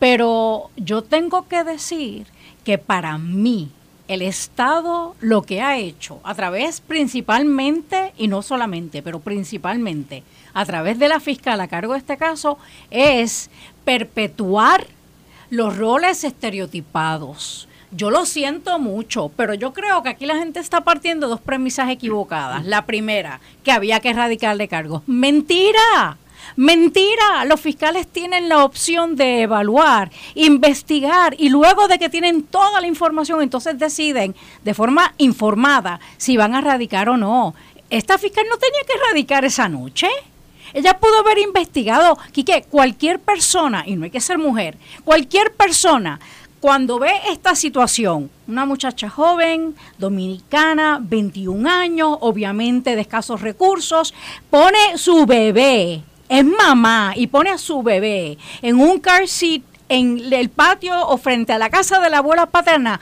[0.00, 2.26] Pero yo tengo que decir
[2.64, 3.70] que para mí,
[4.12, 10.22] el Estado lo que ha hecho, a través principalmente, y no solamente, pero principalmente,
[10.54, 12.58] a través de la fiscal a cargo de este caso,
[12.90, 13.50] es
[13.84, 14.86] perpetuar
[15.50, 17.68] los roles estereotipados.
[17.94, 21.90] Yo lo siento mucho, pero yo creo que aquí la gente está partiendo dos premisas
[21.90, 22.64] equivocadas.
[22.64, 25.02] La primera, que había que erradicarle cargos.
[25.06, 26.16] Mentira.
[26.56, 32.80] Mentira, los fiscales tienen la opción de evaluar, investigar y luego de que tienen toda
[32.80, 37.54] la información, entonces deciden de forma informada si van a radicar o no.
[37.90, 40.08] Esta fiscal no tenía que radicar esa noche.
[40.74, 46.18] Ella pudo haber investigado, que cualquier persona, y no hay que ser mujer, cualquier persona
[46.60, 54.14] cuando ve esta situación, una muchacha joven, dominicana, 21 años, obviamente de escasos recursos,
[54.48, 60.32] pone su bebé es mamá y pone a su bebé en un car seat en
[60.32, 62.98] el patio o frente a la casa de la abuela paterna,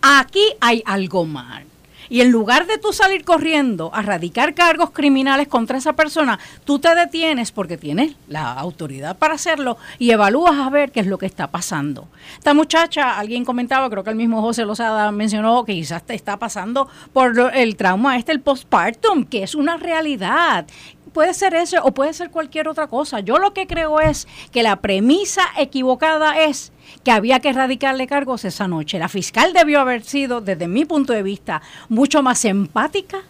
[0.00, 1.64] aquí hay algo mal.
[2.08, 6.80] Y en lugar de tú salir corriendo a radicar cargos criminales contra esa persona, tú
[6.80, 11.18] te detienes porque tienes la autoridad para hacerlo y evalúas a ver qué es lo
[11.18, 12.08] que está pasando.
[12.36, 16.36] Esta muchacha, alguien comentaba, creo que el mismo José Lozada mencionó que quizás te está
[16.36, 20.66] pasando por el trauma este, el postpartum, que es una realidad
[21.12, 23.20] puede ser eso o puede ser cualquier otra cosa.
[23.20, 26.72] Yo lo que creo es que la premisa equivocada es
[27.04, 28.98] que había que erradicarle cargos esa noche.
[28.98, 33.22] La fiscal debió haber sido, desde mi punto de vista, mucho más empática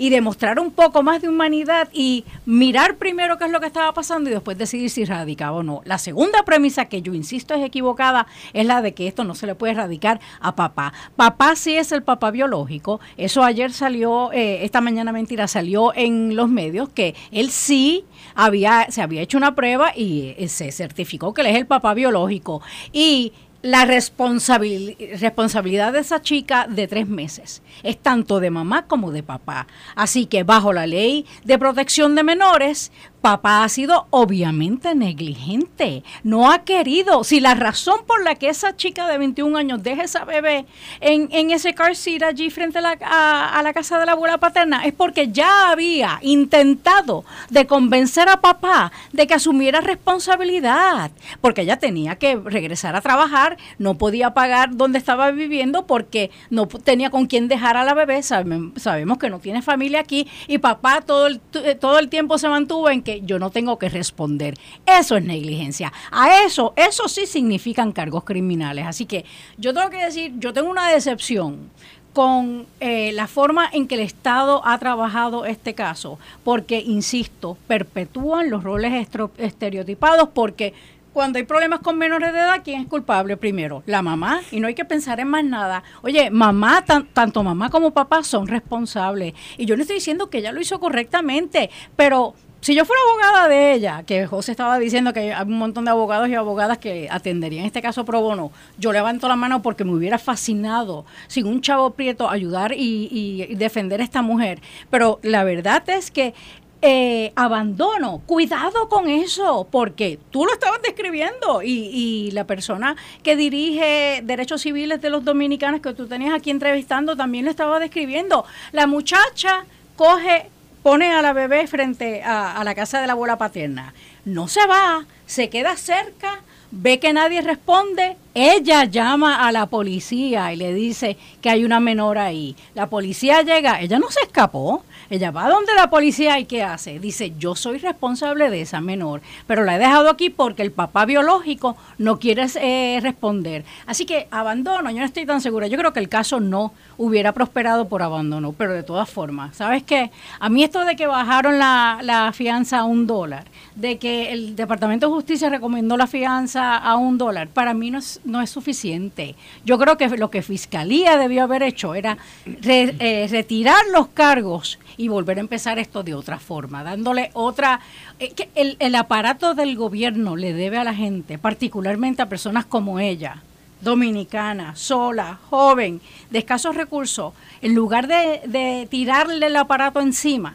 [0.00, 3.92] y demostrar un poco más de humanidad y mirar primero qué es lo que estaba
[3.92, 5.82] pasando y después decidir si radicaba o no.
[5.84, 9.46] La segunda premisa que yo insisto es equivocada es la de que esto no se
[9.46, 10.94] le puede erradicar a papá.
[11.16, 12.98] Papá sí es el papá biológico.
[13.18, 18.86] Eso ayer salió, eh, esta mañana mentira, salió en los medios que él sí había,
[18.88, 22.62] se había hecho una prueba y eh, se certificó que él es el papá biológico.
[22.90, 29.22] Y la responsabilidad de esa chica de tres meses es tanto de mamá como de
[29.22, 29.66] papá.
[29.94, 36.50] Así que bajo la ley de protección de menores, papá ha sido obviamente negligente, no
[36.50, 37.24] ha querido.
[37.24, 40.66] Si la razón por la que esa chica de 21 años deja esa bebé
[41.00, 44.38] en, en ese car seat allí frente a la, a, la casa de la abuela
[44.38, 51.62] paterna es porque ya había intentado de convencer a papá de que asumiera responsabilidad, porque
[51.62, 57.10] ella tenía que regresar a trabajar, no podía pagar donde estaba viviendo porque no tenía
[57.10, 61.26] con quién dejar a la bebé, sabemos que no tiene familia aquí y papá todo
[61.26, 61.40] el,
[61.78, 64.54] todo el tiempo se mantuvo en que yo no tengo que responder.
[64.86, 65.92] Eso es negligencia.
[66.10, 68.86] A eso, eso sí significan cargos criminales.
[68.86, 69.24] Así que
[69.58, 71.70] yo tengo que decir, yo tengo una decepción
[72.12, 78.50] con eh, la forma en que el Estado ha trabajado este caso, porque, insisto, perpetúan
[78.50, 80.74] los roles estereotipados, porque
[81.12, 83.82] cuando hay problemas con menores de edad, ¿quién es culpable primero?
[83.86, 84.40] La mamá.
[84.52, 85.82] Y no hay que pensar en más nada.
[86.02, 89.34] Oye, mamá, tanto mamá como papá son responsables.
[89.58, 93.48] Y yo no estoy diciendo que ella lo hizo correctamente, pero si yo fuera abogada
[93.48, 97.08] de ella, que José estaba diciendo que hay un montón de abogados y abogadas que
[97.10, 101.62] atenderían este caso pro bono, yo levanto la mano porque me hubiera fascinado sin un
[101.62, 104.60] chavo prieto ayudar y, defender a esta mujer.
[104.90, 106.34] Pero la verdad es que
[106.82, 108.22] eh, abandono.
[108.24, 114.62] Cuidado con eso, porque tú lo estabas describiendo y, y, la persona que dirige derechos
[114.62, 118.46] civiles de los dominicanos que tú tenías aquí entrevistando también lo estaba describiendo.
[118.72, 119.64] La muchacha
[119.96, 120.48] coge,
[120.82, 123.94] pone a la bebé frente a, a la casa de la abuela paterna.
[124.24, 130.52] No se va, se queda cerca ve que nadie responde, ella llama a la policía
[130.52, 132.56] y le dice que hay una menor ahí.
[132.74, 137.00] La policía llega, ella no se escapó, ella va donde la policía y ¿qué hace?
[137.00, 141.04] Dice, yo soy responsable de esa menor, pero la he dejado aquí porque el papá
[141.04, 143.64] biológico no quiere eh, responder.
[143.86, 145.66] Así que abandono, yo no estoy tan segura.
[145.66, 149.82] Yo creo que el caso no hubiera prosperado por abandono, pero de todas formas, ¿sabes
[149.82, 150.10] qué?
[150.38, 154.54] A mí esto de que bajaron la, la fianza a un dólar, de que el
[154.54, 158.50] Departamento de Justicia recomendó la fianza a un dólar, para mí no es, no es
[158.50, 159.34] suficiente.
[159.64, 165.08] Yo creo que lo que Fiscalía debió haber hecho era eh, retirar los cargos y
[165.08, 167.80] volver a empezar esto de otra forma, dándole otra...
[168.18, 172.66] Eh, que el, el aparato del gobierno le debe a la gente, particularmente a personas
[172.66, 173.42] como ella,
[173.80, 177.32] dominicana, sola, joven, de escasos recursos,
[177.62, 180.54] en lugar de, de tirarle el aparato encima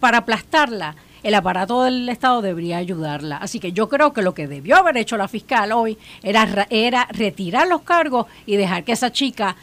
[0.00, 3.36] para aplastarla, el aparato del Estado debería ayudarla.
[3.36, 7.06] Así que yo creo que lo que debió haber hecho la fiscal hoy era, era
[7.12, 9.54] retirar los cargos y dejar que esa chica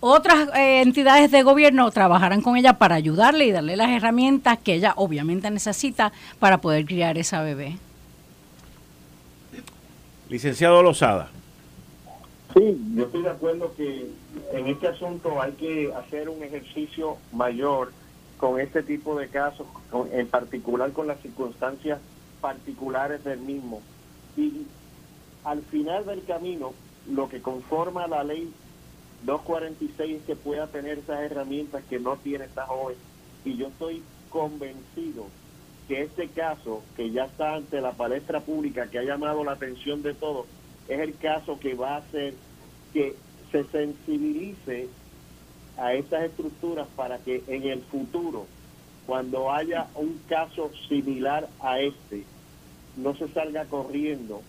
[0.00, 4.74] otras eh, entidades de gobierno trabajaran con ella para ayudarle y darle las herramientas que
[4.74, 7.76] ella obviamente necesita para poder criar esa bebé.
[10.28, 11.30] Licenciado Lozada.
[12.54, 14.10] Sí, yo estoy de acuerdo que
[14.52, 17.92] en este asunto hay que hacer un ejercicio mayor
[18.36, 19.66] con este tipo de casos,
[20.12, 21.98] en particular con las circunstancias
[22.40, 23.82] particulares del mismo.
[24.36, 24.66] Y
[25.44, 26.72] al final del camino,
[27.10, 28.52] lo que conforma la ley
[29.24, 32.96] 246 es que pueda tener esas herramientas que no tiene esta joven.
[33.44, 35.26] Y yo estoy convencido
[35.88, 40.02] que este caso, que ya está ante la palestra pública, que ha llamado la atención
[40.02, 40.46] de todos,
[40.86, 42.34] es el caso que va a hacer
[42.92, 43.16] que
[43.50, 44.88] se sensibilice
[45.78, 48.46] a estas estructuras para que en el futuro,
[49.06, 52.24] cuando haya un caso similar a este,
[52.96, 54.42] no se salga corriendo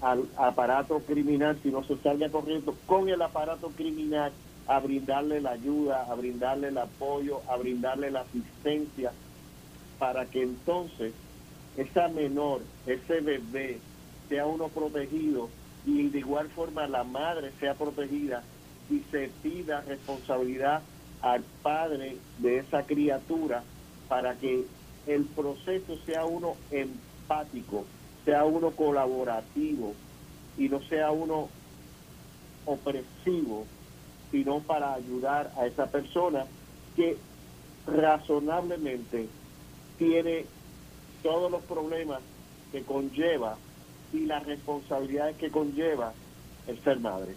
[0.00, 4.32] al aparato criminal, sino se salga corriendo con el aparato criminal
[4.66, 9.12] a brindarle la ayuda, a brindarle el apoyo, a brindarle la asistencia,
[9.98, 11.12] para que entonces
[11.76, 13.78] esa menor, ese bebé,
[14.28, 15.48] sea uno protegido
[15.84, 18.44] y de igual forma la madre sea protegida
[18.88, 20.82] y se pida responsabilidad
[21.20, 23.62] al padre de esa criatura
[24.08, 24.64] para que
[25.06, 27.84] el proceso sea uno empático,
[28.24, 29.94] sea uno colaborativo
[30.58, 31.48] y no sea uno
[32.66, 33.66] opresivo,
[34.30, 36.44] sino para ayudar a esa persona
[36.96, 37.16] que
[37.86, 39.28] razonablemente
[39.98, 40.44] tiene
[41.22, 42.20] todos los problemas
[42.72, 43.56] que conlleva
[44.12, 46.12] y las responsabilidades que conlleva
[46.66, 47.34] el ser madre.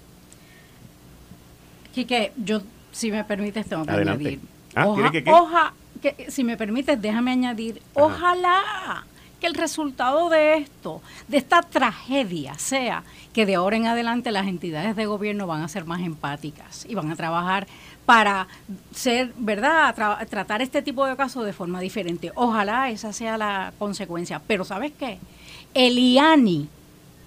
[1.93, 4.39] Quique, yo, si me permites, tengo que añadir.
[4.75, 9.05] Ah, que, si me permites, déjame añadir, ojalá
[9.43, 13.03] que el resultado de esto, de esta tragedia, sea
[13.33, 16.95] que de ahora en adelante las entidades de gobierno van a ser más empáticas y
[16.95, 17.67] van a trabajar
[18.05, 18.47] para
[18.95, 19.93] ser, ¿verdad?,
[20.29, 22.31] tratar este tipo de casos de forma diferente.
[22.35, 24.41] Ojalá esa sea la consecuencia.
[24.47, 25.19] Pero ¿sabes qué?
[25.73, 26.69] Eliani,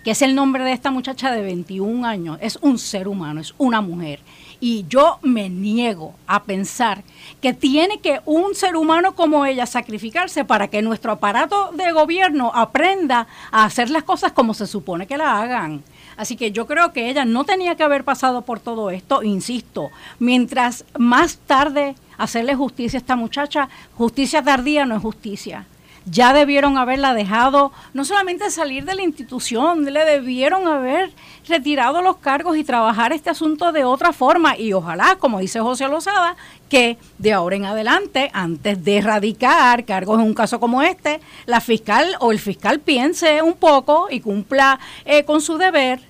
[0.02, 3.52] que es el nombre de esta muchacha de 21 años, es un ser humano, es
[3.58, 4.20] una mujer.
[4.60, 7.02] Y yo me niego a pensar
[7.40, 12.52] que tiene que un ser humano como ella sacrificarse para que nuestro aparato de gobierno
[12.54, 15.82] aprenda a hacer las cosas como se supone que la hagan.
[16.16, 19.90] Así que yo creo que ella no tenía que haber pasado por todo esto, insisto,
[20.18, 25.66] mientras más tarde hacerle justicia a esta muchacha, justicia tardía no es justicia
[26.06, 31.12] ya debieron haberla dejado no solamente salir de la institución, le debieron haber
[31.48, 34.56] retirado los cargos y trabajar este asunto de otra forma.
[34.56, 36.36] Y ojalá, como dice José Lozada,
[36.68, 41.60] que de ahora en adelante, antes de erradicar cargos en un caso como este, la
[41.60, 46.00] fiscal o el fiscal piense un poco y cumpla eh, con su deber.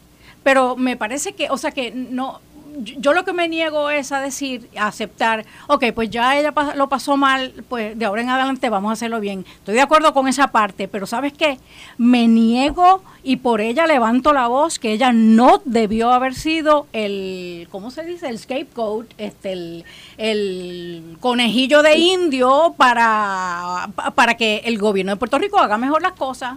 [0.43, 2.41] Pero me parece que, o sea, que no,
[2.79, 6.89] yo lo que me niego es a decir, a aceptar, ok, pues ya ella lo
[6.89, 9.45] pasó mal, pues de ahora en adelante vamos a hacerlo bien.
[9.59, 11.59] Estoy de acuerdo con esa parte, pero ¿sabes qué?
[11.99, 17.69] Me niego y por ella levanto la voz que ella no debió haber sido el,
[17.71, 18.29] ¿cómo se dice?
[18.29, 19.85] El scapegoat, este,
[20.17, 26.13] el, conejillo de indio para, para que el gobierno de Puerto Rico haga mejor las
[26.13, 26.57] cosas.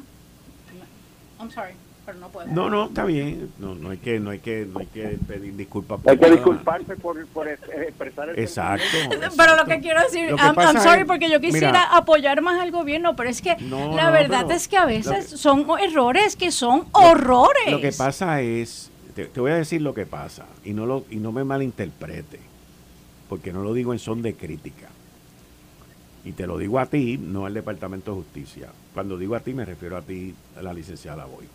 [1.39, 1.74] I'm sorry
[2.14, 3.51] no No, está bien.
[3.60, 5.99] No, no hay que, no hay que, no hay que pedir disculpas.
[6.01, 8.86] Por hay que disculparse por, por expresar el Exacto,
[9.38, 13.30] Pero lo que quiero decir, I'm, sorry porque yo quisiera apoyar más al gobierno, pero
[13.30, 17.72] es que la verdad es que a veces son errores que son horrores.
[17.72, 21.18] Lo que pasa es, te, voy a decir lo que pasa y no lo y
[21.18, 22.39] no me malinterprete,
[23.28, 24.88] porque no lo digo en son de crítica.
[26.26, 28.70] Y te lo digo a ti, no al Departamento de Justicia.
[28.93, 31.45] Cuando digo a ti me refiero a ti, a la licenciada Boy.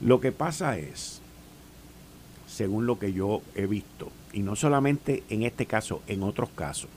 [0.00, 1.20] Lo que pasa es,
[2.48, 6.88] según lo que yo he visto, y no solamente en este caso, en otros casos,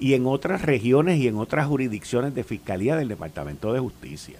[0.00, 4.38] y en otras regiones y en otras jurisdicciones de fiscalía del Departamento de Justicia,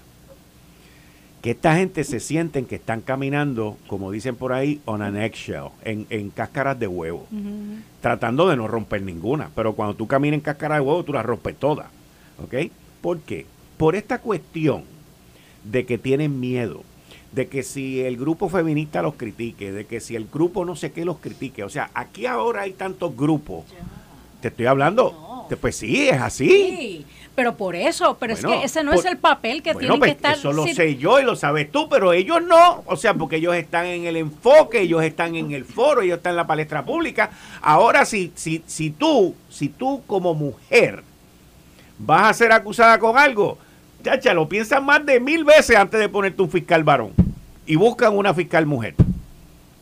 [1.41, 5.69] que esta gente se sienten que están caminando, como dicen por ahí, on an eggshell,
[5.85, 7.27] en, en cáscaras de huevo,
[8.01, 9.51] tratando de no romper ninguna.
[9.55, 11.91] Pero cuando tú caminas en cáscara de huevo, tú la rompes toda.
[12.43, 12.71] ¿Ok?
[13.03, 13.45] ¿Por qué?
[13.77, 14.85] Por esta cuestión
[15.65, 16.83] de que tienen miedo
[17.35, 20.93] de que si el grupo feminista los critique, de que si el grupo no sé
[20.93, 21.65] qué los critique.
[21.65, 23.65] O sea, aquí ahora hay tantos grupos.
[24.41, 25.47] Te estoy hablando.
[25.61, 26.49] Pues sí, es así.
[26.49, 30.13] Sí, pero por eso, pero es que ese no es el papel que tiene pues
[30.13, 30.37] que estar.
[30.37, 32.83] Eso lo sé yo y lo sabes tú, pero ellos no.
[32.87, 36.33] O sea, porque ellos están en el enfoque, ellos están en el foro, ellos están
[36.33, 37.31] en la palestra pública.
[37.61, 41.03] Ahora, si, si, si tú, si tú como mujer
[41.99, 43.59] vas a ser acusada con algo,
[44.05, 47.13] chacha, lo piensas más de mil veces antes de ponerte un fiscal varón
[47.67, 48.95] y buscan una fiscal mujer.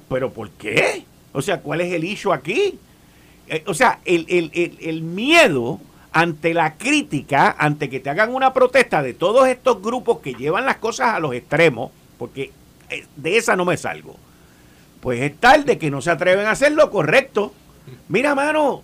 [0.08, 1.04] ¿Pero por qué?
[1.32, 2.78] O sea, ¿cuál es el issue aquí?
[3.48, 5.80] Eh, o sea, el, miedo
[6.12, 10.66] ante la crítica, ante que te hagan una protesta de todos estos grupos que llevan
[10.66, 12.52] las cosas a los extremos, porque
[12.90, 14.16] eh, de esa no me salgo,
[15.00, 17.52] pues es tal de que no se atreven a hacer lo correcto.
[18.08, 18.82] Mira, mano,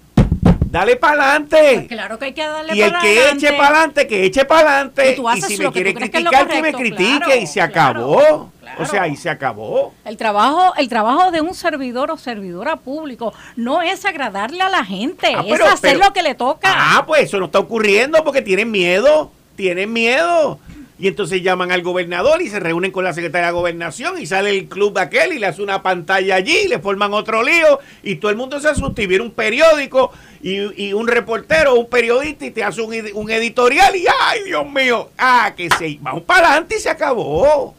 [0.78, 1.72] dale para adelante.
[1.74, 4.70] Pues claro que hay que darle Y el que eche para adelante, que eche para
[4.70, 5.16] adelante.
[5.36, 8.52] Y, si me quiere criticar, que, me critique y se acabó.
[8.78, 9.94] O sea, y se acabó.
[10.04, 14.84] El trabajo, el trabajo de un servidor o servidora público no es agradarle a la
[14.84, 16.72] gente, ah, es hacer lo que le toca.
[16.72, 20.60] Ah, pues eso no está ocurriendo porque tienen miedo, tienen miedo.
[21.00, 24.50] Y entonces llaman al gobernador y se reúnen con la secretaria de gobernación y sale
[24.50, 28.16] el club aquel y le hace una pantalla allí, y le forman otro lío y
[28.16, 30.10] todo el mundo se asusta y viene un periódico
[30.42, 35.10] y, un reportero, un periodista y te hace un, editorial y ¡ay, Dios mío!
[35.16, 37.76] ¡Ah, que se vamos para adelante y se acabó!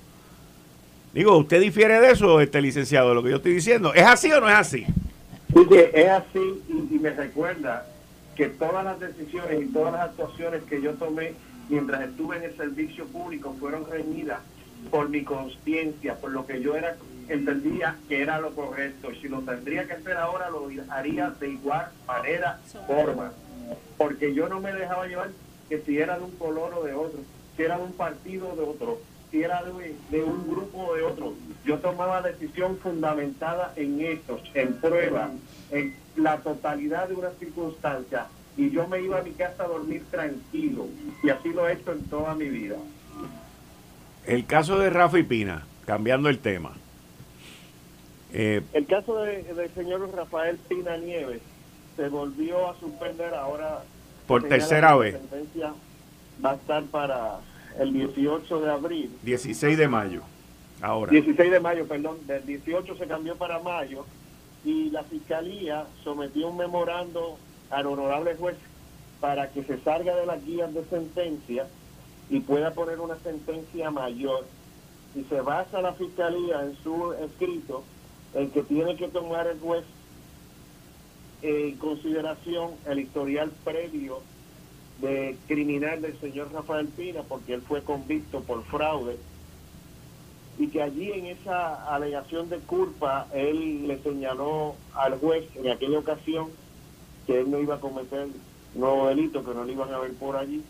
[1.13, 3.93] Digo, ¿usted difiere de eso, este licenciado, lo que yo estoy diciendo?
[3.93, 4.85] ¿Es así o no es así?
[5.53, 7.85] Sí, es así y me recuerda
[8.37, 11.33] que todas las decisiones y todas las actuaciones que yo tomé
[11.69, 14.39] mientras estuve en el servicio público fueron reñidas
[14.91, 16.95] por mi conciencia, por lo que yo era
[17.27, 19.09] entendía que era lo correcto.
[19.21, 23.31] Si lo tendría que hacer ahora, lo haría de igual manera, forma.
[23.97, 25.29] Porque yo no me dejaba llevar
[25.67, 27.19] que si era de un color o de otro,
[27.55, 28.99] si era de un partido o de otro,
[29.29, 31.33] si era de, de un grupo o de otro.
[31.65, 35.29] Yo tomaba decisión fundamentada en hechos, en pruebas,
[35.69, 38.25] en la totalidad de una circunstancia
[38.59, 40.87] y yo me iba a mi casa a dormir tranquilo
[41.23, 42.75] y así lo he hecho en toda mi vida.
[44.25, 46.73] El caso de Rafa y Pina, cambiando el tema.
[48.33, 51.41] Eh, el caso del señor Rafael Pina Nieves
[51.95, 53.83] se volvió a suspender ahora.
[54.27, 55.13] Por tercera vez.
[55.15, 55.73] sentencia
[56.43, 57.39] va a estar para
[57.79, 59.11] el 18 de abril.
[59.23, 60.21] 16 de mayo.
[60.81, 61.11] Ahora.
[61.11, 62.17] 16 de mayo, perdón.
[62.27, 64.05] Del 18 se cambió para mayo
[64.65, 67.37] y la fiscalía sometió un memorando
[67.69, 68.55] al honorable juez
[69.19, 71.67] para que se salga de las guías de sentencia
[72.29, 74.45] y pueda poner una sentencia mayor.
[75.15, 77.83] Y se basa la fiscalía en su escrito
[78.33, 79.83] en que tiene que tomar el juez
[81.41, 84.21] en consideración el historial previo
[85.01, 89.17] de criminal del señor Rafael Pina porque él fue convicto por fraude
[90.57, 95.99] y que allí en esa alegación de culpa él le señaló al juez en aquella
[95.99, 96.49] ocasión
[97.29, 98.27] que él no iba a cometer
[98.73, 100.63] nuevos delitos, que no lo iban a ver por allí,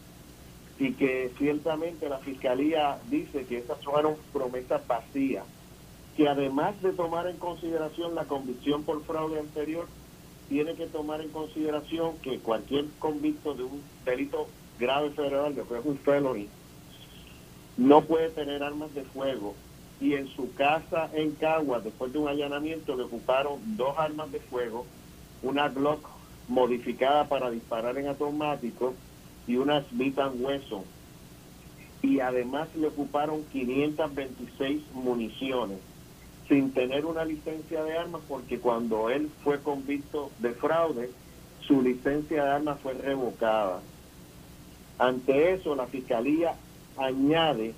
[0.77, 5.45] y que ciertamente la fiscalía dice que esas fueron promesas vacías,
[6.17, 9.87] que además de tomar en consideración la convicción por fraude anterior,
[10.49, 15.77] tiene que tomar en consideración que cualquier convicto de un delito grave federal, de que
[15.77, 16.47] es un felony,
[17.77, 19.55] no puede tener armas de fuego.
[20.01, 24.41] Y en su casa en Cagua, después de un allanamiento, le ocuparon dos armas de
[24.41, 24.85] fuego,
[25.41, 26.18] una Glock
[26.49, 28.93] modificada para disparar en automático
[29.47, 30.83] y una Smith Wesson.
[32.01, 35.77] Y además le ocuparon 526 municiones
[36.47, 41.11] sin tener una licencia de armas porque cuando él fue convicto de fraude,
[41.61, 43.81] su licencia de armas fue revocada.
[44.97, 46.55] Ante eso, la Fiscalía
[46.97, 47.73] añade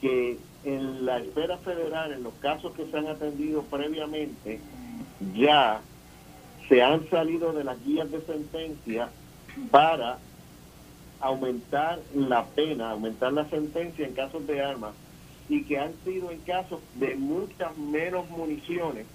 [0.00, 4.60] que en la esfera federal, en los casos que se han atendido previamente,
[5.36, 5.82] ya
[6.68, 9.08] se han salido de las guías de sentencia
[9.70, 10.18] para
[11.20, 14.92] aumentar la pena, aumentar la sentencia en casos de armas
[15.48, 19.06] y que han sido en casos de muchas menos municiones,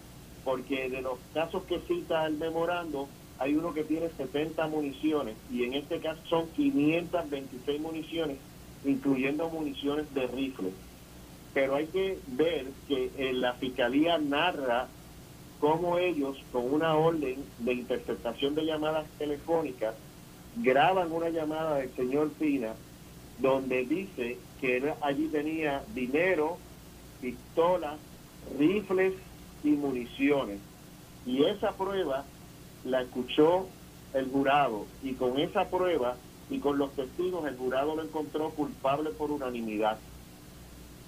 [0.44, 3.08] porque de los casos que cita el memorando,
[3.40, 8.38] hay uno que tiene 70 municiones y en este caso son 526 municiones,
[8.86, 10.72] incluyendo municiones de rifle.
[11.54, 14.88] Pero hay que ver que en la fiscalía narra
[15.60, 19.96] cómo ellos, con una orden de interceptación de llamadas telefónicas,
[20.58, 22.74] graban una llamada del señor Pina
[23.40, 26.58] donde dice que allí tenía dinero,
[27.22, 27.98] pistolas,
[28.58, 29.14] rifles
[29.64, 30.60] y municiones.
[31.26, 32.26] Y esa prueba
[32.84, 33.68] la escuchó
[34.14, 36.18] el jurado y con esa prueba
[36.50, 40.00] y con los testigos el jurado lo encontró culpable por unanimidad.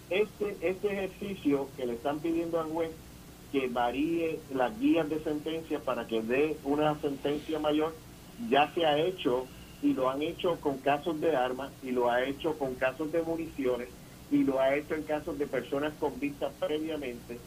[0.10, 2.92] Este, este ejercicio que le están pidiendo al juez
[3.52, 7.94] que varíe las guías de sentencia para que dé una sentencia mayor,
[8.50, 9.46] ya se ha hecho
[9.82, 13.22] y lo han hecho con casos de armas y lo ha hecho con casos de
[13.22, 13.90] municiones
[14.32, 17.40] y lo ha hecho en casos de personas convictas previamente.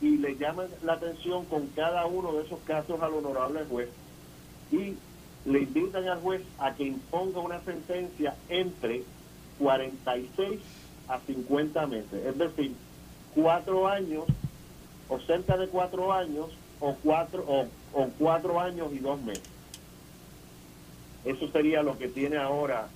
[0.00, 3.88] Y le llaman la atención con cada uno de esos casos al honorable juez
[4.72, 4.94] y
[5.48, 9.04] le invitan al juez a que imponga una sentencia entre
[9.58, 10.60] 46
[11.08, 12.74] a 50 meses, es decir,
[13.34, 14.24] cuatro años
[15.08, 16.48] o cerca de cuatro años
[16.80, 19.42] o cuatro o, o cuatro años y dos meses.
[21.24, 22.88] Eso sería lo que tiene ahora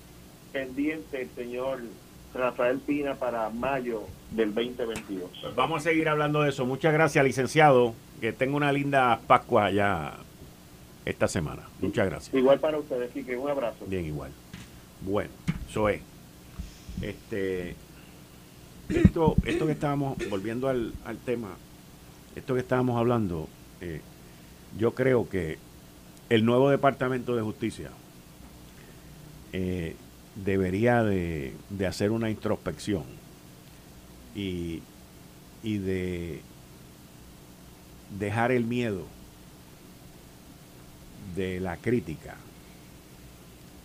[0.52, 1.80] pendiente el señor
[2.34, 5.30] Rafael Pina para mayo del 2022.
[5.40, 6.64] Pues vamos a seguir hablando de eso.
[6.64, 7.94] Muchas gracias, licenciado.
[8.20, 10.18] Que tenga una linda Pascua ya
[11.04, 11.62] esta semana.
[11.80, 12.34] Muchas gracias.
[12.34, 13.86] Igual para ustedes, que Un abrazo.
[13.86, 14.30] Bien, igual.
[15.00, 15.30] Bueno,
[15.68, 16.02] eso es.
[17.00, 17.74] Este,
[18.90, 20.92] esto, esto que estábamos, volviendo al,
[21.24, 21.48] tema,
[22.36, 23.48] esto que estábamos hablando,
[23.80, 24.00] eh,
[24.78, 25.58] yo creo que
[26.28, 27.90] el nuevo Departamento de Justicia
[29.52, 29.96] eh,
[30.36, 31.54] debería de,
[31.88, 33.02] hacer una introspección
[34.34, 34.80] y,
[35.62, 36.40] y de
[38.18, 39.06] dejar el miedo
[41.34, 42.36] de la crítica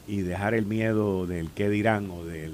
[0.08, 2.54] y dejar el miedo del qué dirán o del...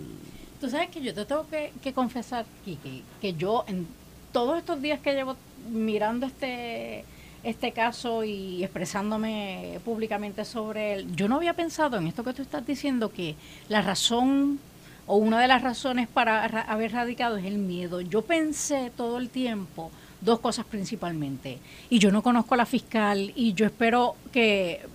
[0.59, 3.87] Tú sabes que yo te tengo que, que confesar, Kiki, que yo en
[4.31, 5.35] todos estos días que llevo
[5.69, 7.05] mirando este
[7.43, 12.43] este caso y expresándome públicamente sobre él, yo no había pensado en esto que tú
[12.43, 13.35] estás diciendo, que
[13.67, 14.59] la razón
[15.07, 18.01] o una de las razones para haber radicado es el miedo.
[18.01, 21.59] Yo pensé todo el tiempo dos cosas principalmente.
[21.89, 24.85] Y yo no conozco a la fiscal y yo espero que,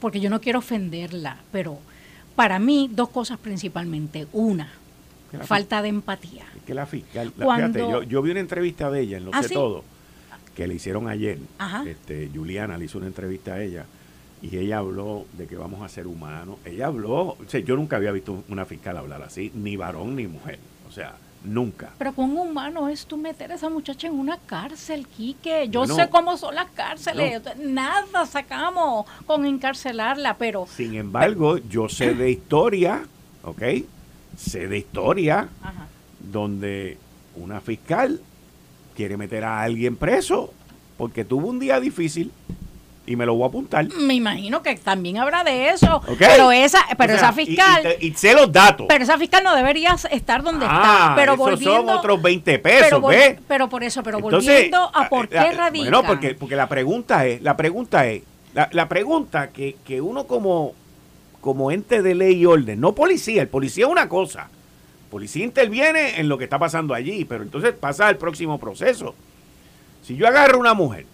[0.00, 1.78] porque yo no quiero ofenderla, pero
[2.36, 4.28] para mí dos cosas principalmente.
[4.32, 4.70] Una,
[5.44, 6.44] falta de empatía.
[6.66, 9.54] que la fiscal, fíjate, yo, yo, vi una entrevista de ella en Lo ¿Ah, sé
[9.54, 9.84] todo
[10.56, 11.38] que le hicieron ayer.
[11.86, 13.84] Este, Juliana le hizo una entrevista a ella
[14.40, 16.56] y ella habló de que vamos a ser humanos.
[16.64, 20.26] Ella habló, o sea, yo nunca había visto una fiscal hablar así, ni varón ni
[20.26, 20.58] mujer.
[20.88, 21.14] O sea,
[21.44, 21.90] nunca.
[21.98, 25.68] Pero con humano es tú meter a esa muchacha en una cárcel, Quique.
[25.68, 27.42] Yo sé cómo son las cárceles.
[27.58, 30.66] Nada sacamos con encarcelarla, pero...
[30.74, 33.06] Sin embargo, yo sé de historia,
[33.44, 33.62] ¿ok?
[34.36, 35.48] Sé de historia
[36.18, 36.98] donde
[37.36, 38.20] una fiscal
[38.94, 40.52] quiere meter a alguien preso
[40.96, 42.32] porque tuvo un día difícil
[43.06, 43.86] y me lo voy a apuntar.
[43.94, 46.02] Me imagino que también habrá de eso.
[46.18, 47.96] Pero esa, pero esa fiscal.
[48.00, 48.86] Y, sé los datos.
[48.88, 51.12] Pero esa fiscal no debería estar donde ah, está.
[51.14, 55.52] Pero esos son otros 20 pesos, pero, Pero por eso, pero volviendo a por qué
[55.52, 55.84] radica.
[55.84, 58.22] Bueno, porque, porque la pregunta es, la pregunta es,
[58.54, 60.74] la, pregunta que, que uno como,
[61.40, 64.48] como ente de ley y orden, no policía, el policía es una cosa
[65.16, 69.14] policía interviene en lo que está pasando allí, pero entonces pasa al próximo proceso.
[70.02, 71.06] Si yo agarro a una mujer,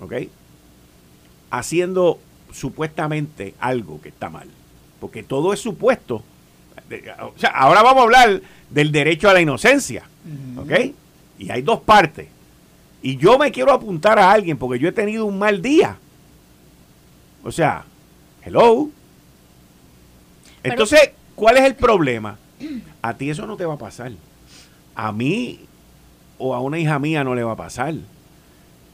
[0.00, 0.12] ¿ok?
[1.50, 2.20] Haciendo
[2.52, 4.48] supuestamente algo que está mal,
[5.00, 6.22] porque todo es supuesto.
[7.20, 10.04] O sea, ahora vamos a hablar del derecho a la inocencia,
[10.56, 10.94] ¿ok?
[11.38, 12.28] Y hay dos partes.
[13.02, 15.96] Y yo me quiero apuntar a alguien porque yo he tenido un mal día.
[17.42, 17.84] O sea,
[18.44, 18.88] hello.
[20.62, 22.38] Entonces, ¿cuál es el problema?
[23.00, 24.12] A ti eso no te va a pasar.
[24.94, 25.60] A mí,
[26.38, 27.94] o a una hija mía no le va a pasar.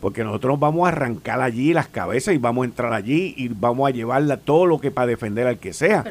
[0.00, 3.48] Porque nosotros nos vamos a arrancar allí las cabezas y vamos a entrar allí y
[3.48, 6.04] vamos a llevarla todo lo que para defender al que sea.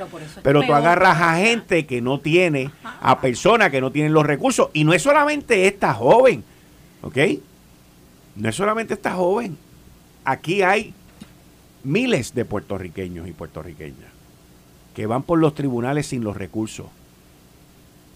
[0.43, 4.69] Pero, tú agarras a gente que no tiene, a personas que no tienen los recursos.
[4.73, 6.43] Y no es solamente esta joven,
[7.01, 7.17] ¿ok?
[8.35, 9.57] No es solamente esta joven.
[10.25, 10.93] Aquí hay
[11.87, 14.11] miles de puertorriqueños y puertorriqueñas
[14.93, 16.87] que van por los tribunales sin los recursos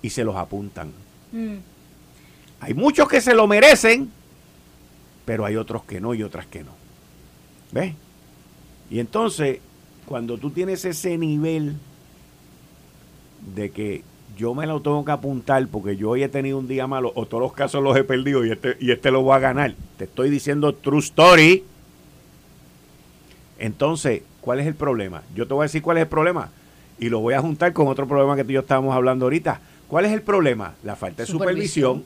[0.01, 0.91] y se los apuntan.
[1.31, 1.57] Mm.
[2.59, 4.11] Hay muchos que se lo merecen,
[5.25, 6.71] pero hay otros que no y otras que no.
[7.71, 7.93] ¿Ves?
[8.89, 9.59] Y entonces,
[10.05, 11.75] cuando tú tienes ese nivel
[13.55, 14.03] de que
[14.37, 17.25] yo me lo tengo que apuntar porque yo hoy he tenido un día malo o
[17.25, 19.75] todos los casos los he perdido y este, y este lo voy a ganar.
[19.97, 21.63] Te estoy diciendo true story.
[23.61, 25.21] Entonces, ¿cuál es el problema?
[25.35, 26.49] Yo te voy a decir cuál es el problema
[26.99, 29.61] y lo voy a juntar con otro problema que tú y yo estábamos hablando ahorita.
[29.87, 30.73] ¿Cuál es el problema?
[30.83, 32.03] La falta de supervisión.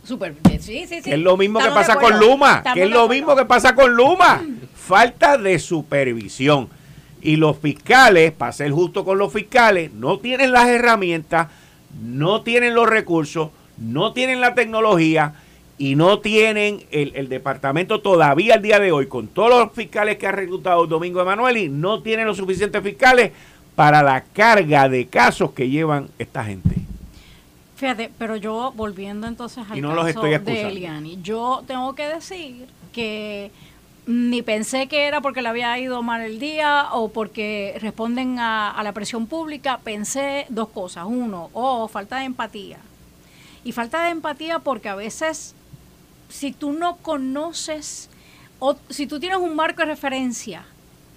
[0.60, 1.12] sí, sí, sí.
[1.12, 2.62] es lo mismo que pasa con Luma.
[2.74, 4.43] que es lo mismo que pasa con Luma.
[4.76, 6.68] Falta de supervisión.
[7.22, 11.47] Y los fiscales, para ser justo con los fiscales, no tienen las herramientas,
[12.03, 15.36] no tienen los recursos, no tienen la tecnología
[15.78, 20.17] y no tienen el, el departamento todavía al día de hoy, con todos los fiscales
[20.17, 23.32] que ha reclutado Domingo Emanueli, no tienen los suficientes fiscales
[23.76, 26.76] para la carga de casos que llevan esta gente.
[27.76, 33.51] Fíjate, pero yo volviendo entonces al caso de Eliani, yo tengo que decir que
[34.07, 38.80] ni pensé que era porque le había ido mal el día o porque responden a,
[38.84, 41.05] la presión pública, pensé dos cosas.
[41.05, 42.78] Uno, oh, falta de empatía.
[43.65, 45.55] Y falta de empatía porque a veces,
[46.30, 48.09] si tú no conoces,
[48.59, 50.65] o si tú tienes un marco de referencia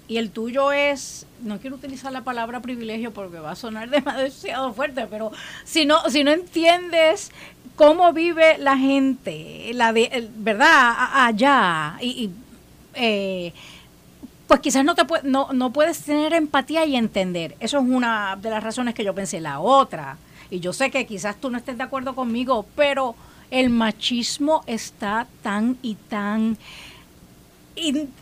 [0.07, 4.73] y el tuyo es, no quiero utilizar la palabra privilegio porque va a sonar demasiado
[4.73, 5.31] fuerte, pero
[5.63, 7.31] si no, si no entiendes
[7.75, 10.93] cómo vive la gente, la de, ¿verdad?
[11.13, 12.31] Allá, y,
[12.95, 13.53] eh,
[14.47, 17.55] pues quizás no, te no, no puedes tener empatía y entender.
[17.59, 19.39] Eso es una de las razones que yo pensé.
[19.39, 20.17] La otra,
[20.49, 23.15] y yo sé que quizás tú no estés de acuerdo conmigo, pero
[23.51, 26.57] el machismo está tan y tan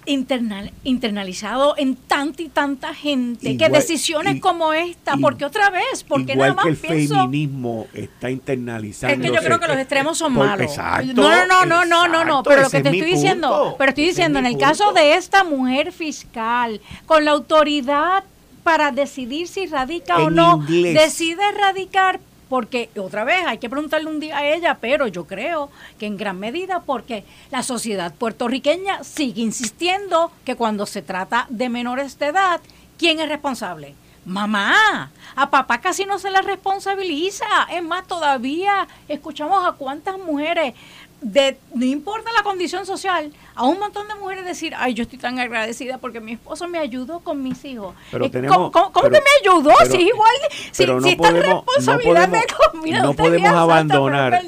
[0.05, 6.35] internal, internalizado en tanta y tanta gente que decisiones como esta, porque otra vez, porque
[6.35, 9.13] nada más que el feminismo está internalizado.
[9.13, 10.77] Es que yo creo que los extremos son malos.
[11.13, 14.39] no, no, no, no, no, no, pero lo que te estoy diciendo, pero estoy diciendo
[14.39, 18.23] en el caso de esta mujer fiscal con la autoridad
[18.63, 22.19] para decidir si radica o no, decide radicar
[22.49, 25.69] porque otra vez hay que preguntarle un día a ella, pero yo creo
[25.99, 31.69] que en gran medida porque la sociedad puertorriqueña sigue insistiendo que cuando se trata de
[31.69, 32.61] menores de edad,
[32.97, 33.95] ¿quién es responsable?
[34.25, 37.45] Mamá, a papá casi no se le responsabiliza.
[37.71, 40.73] Es más, todavía escuchamos a cuántas mujeres
[41.21, 45.17] de, no importa la condición social, a un montón de mujeres decir, ay, yo estoy
[45.17, 47.95] tan agradecida porque mi esposo me ayudó con mis hijos.
[48.11, 49.71] Pero tenemos, ¿Cómo, que me ayudó?
[49.89, 50.35] si es igual,
[50.71, 54.43] si, no si podemos, responsabilidad no no podemos abandonar,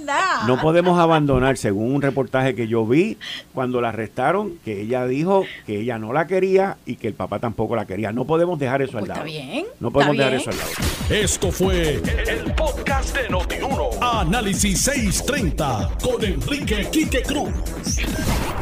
[0.48, 3.18] no podemos abandonar, según un reportaje que yo vi,
[3.54, 7.40] cuando la arrestaron, que ella dijo que ella no la quería y que el papá
[7.40, 8.12] tampoco la quería.
[8.12, 9.26] No podemos dejar eso al pues lado.
[9.26, 9.66] Está bien.
[9.80, 10.70] No podemos dejar eso al lado.
[11.10, 13.90] Esto fue el podcast de Notiuno.
[14.02, 17.50] Análisis 630 con Enrique Quique Cruz.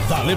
[0.09, 0.36] Dale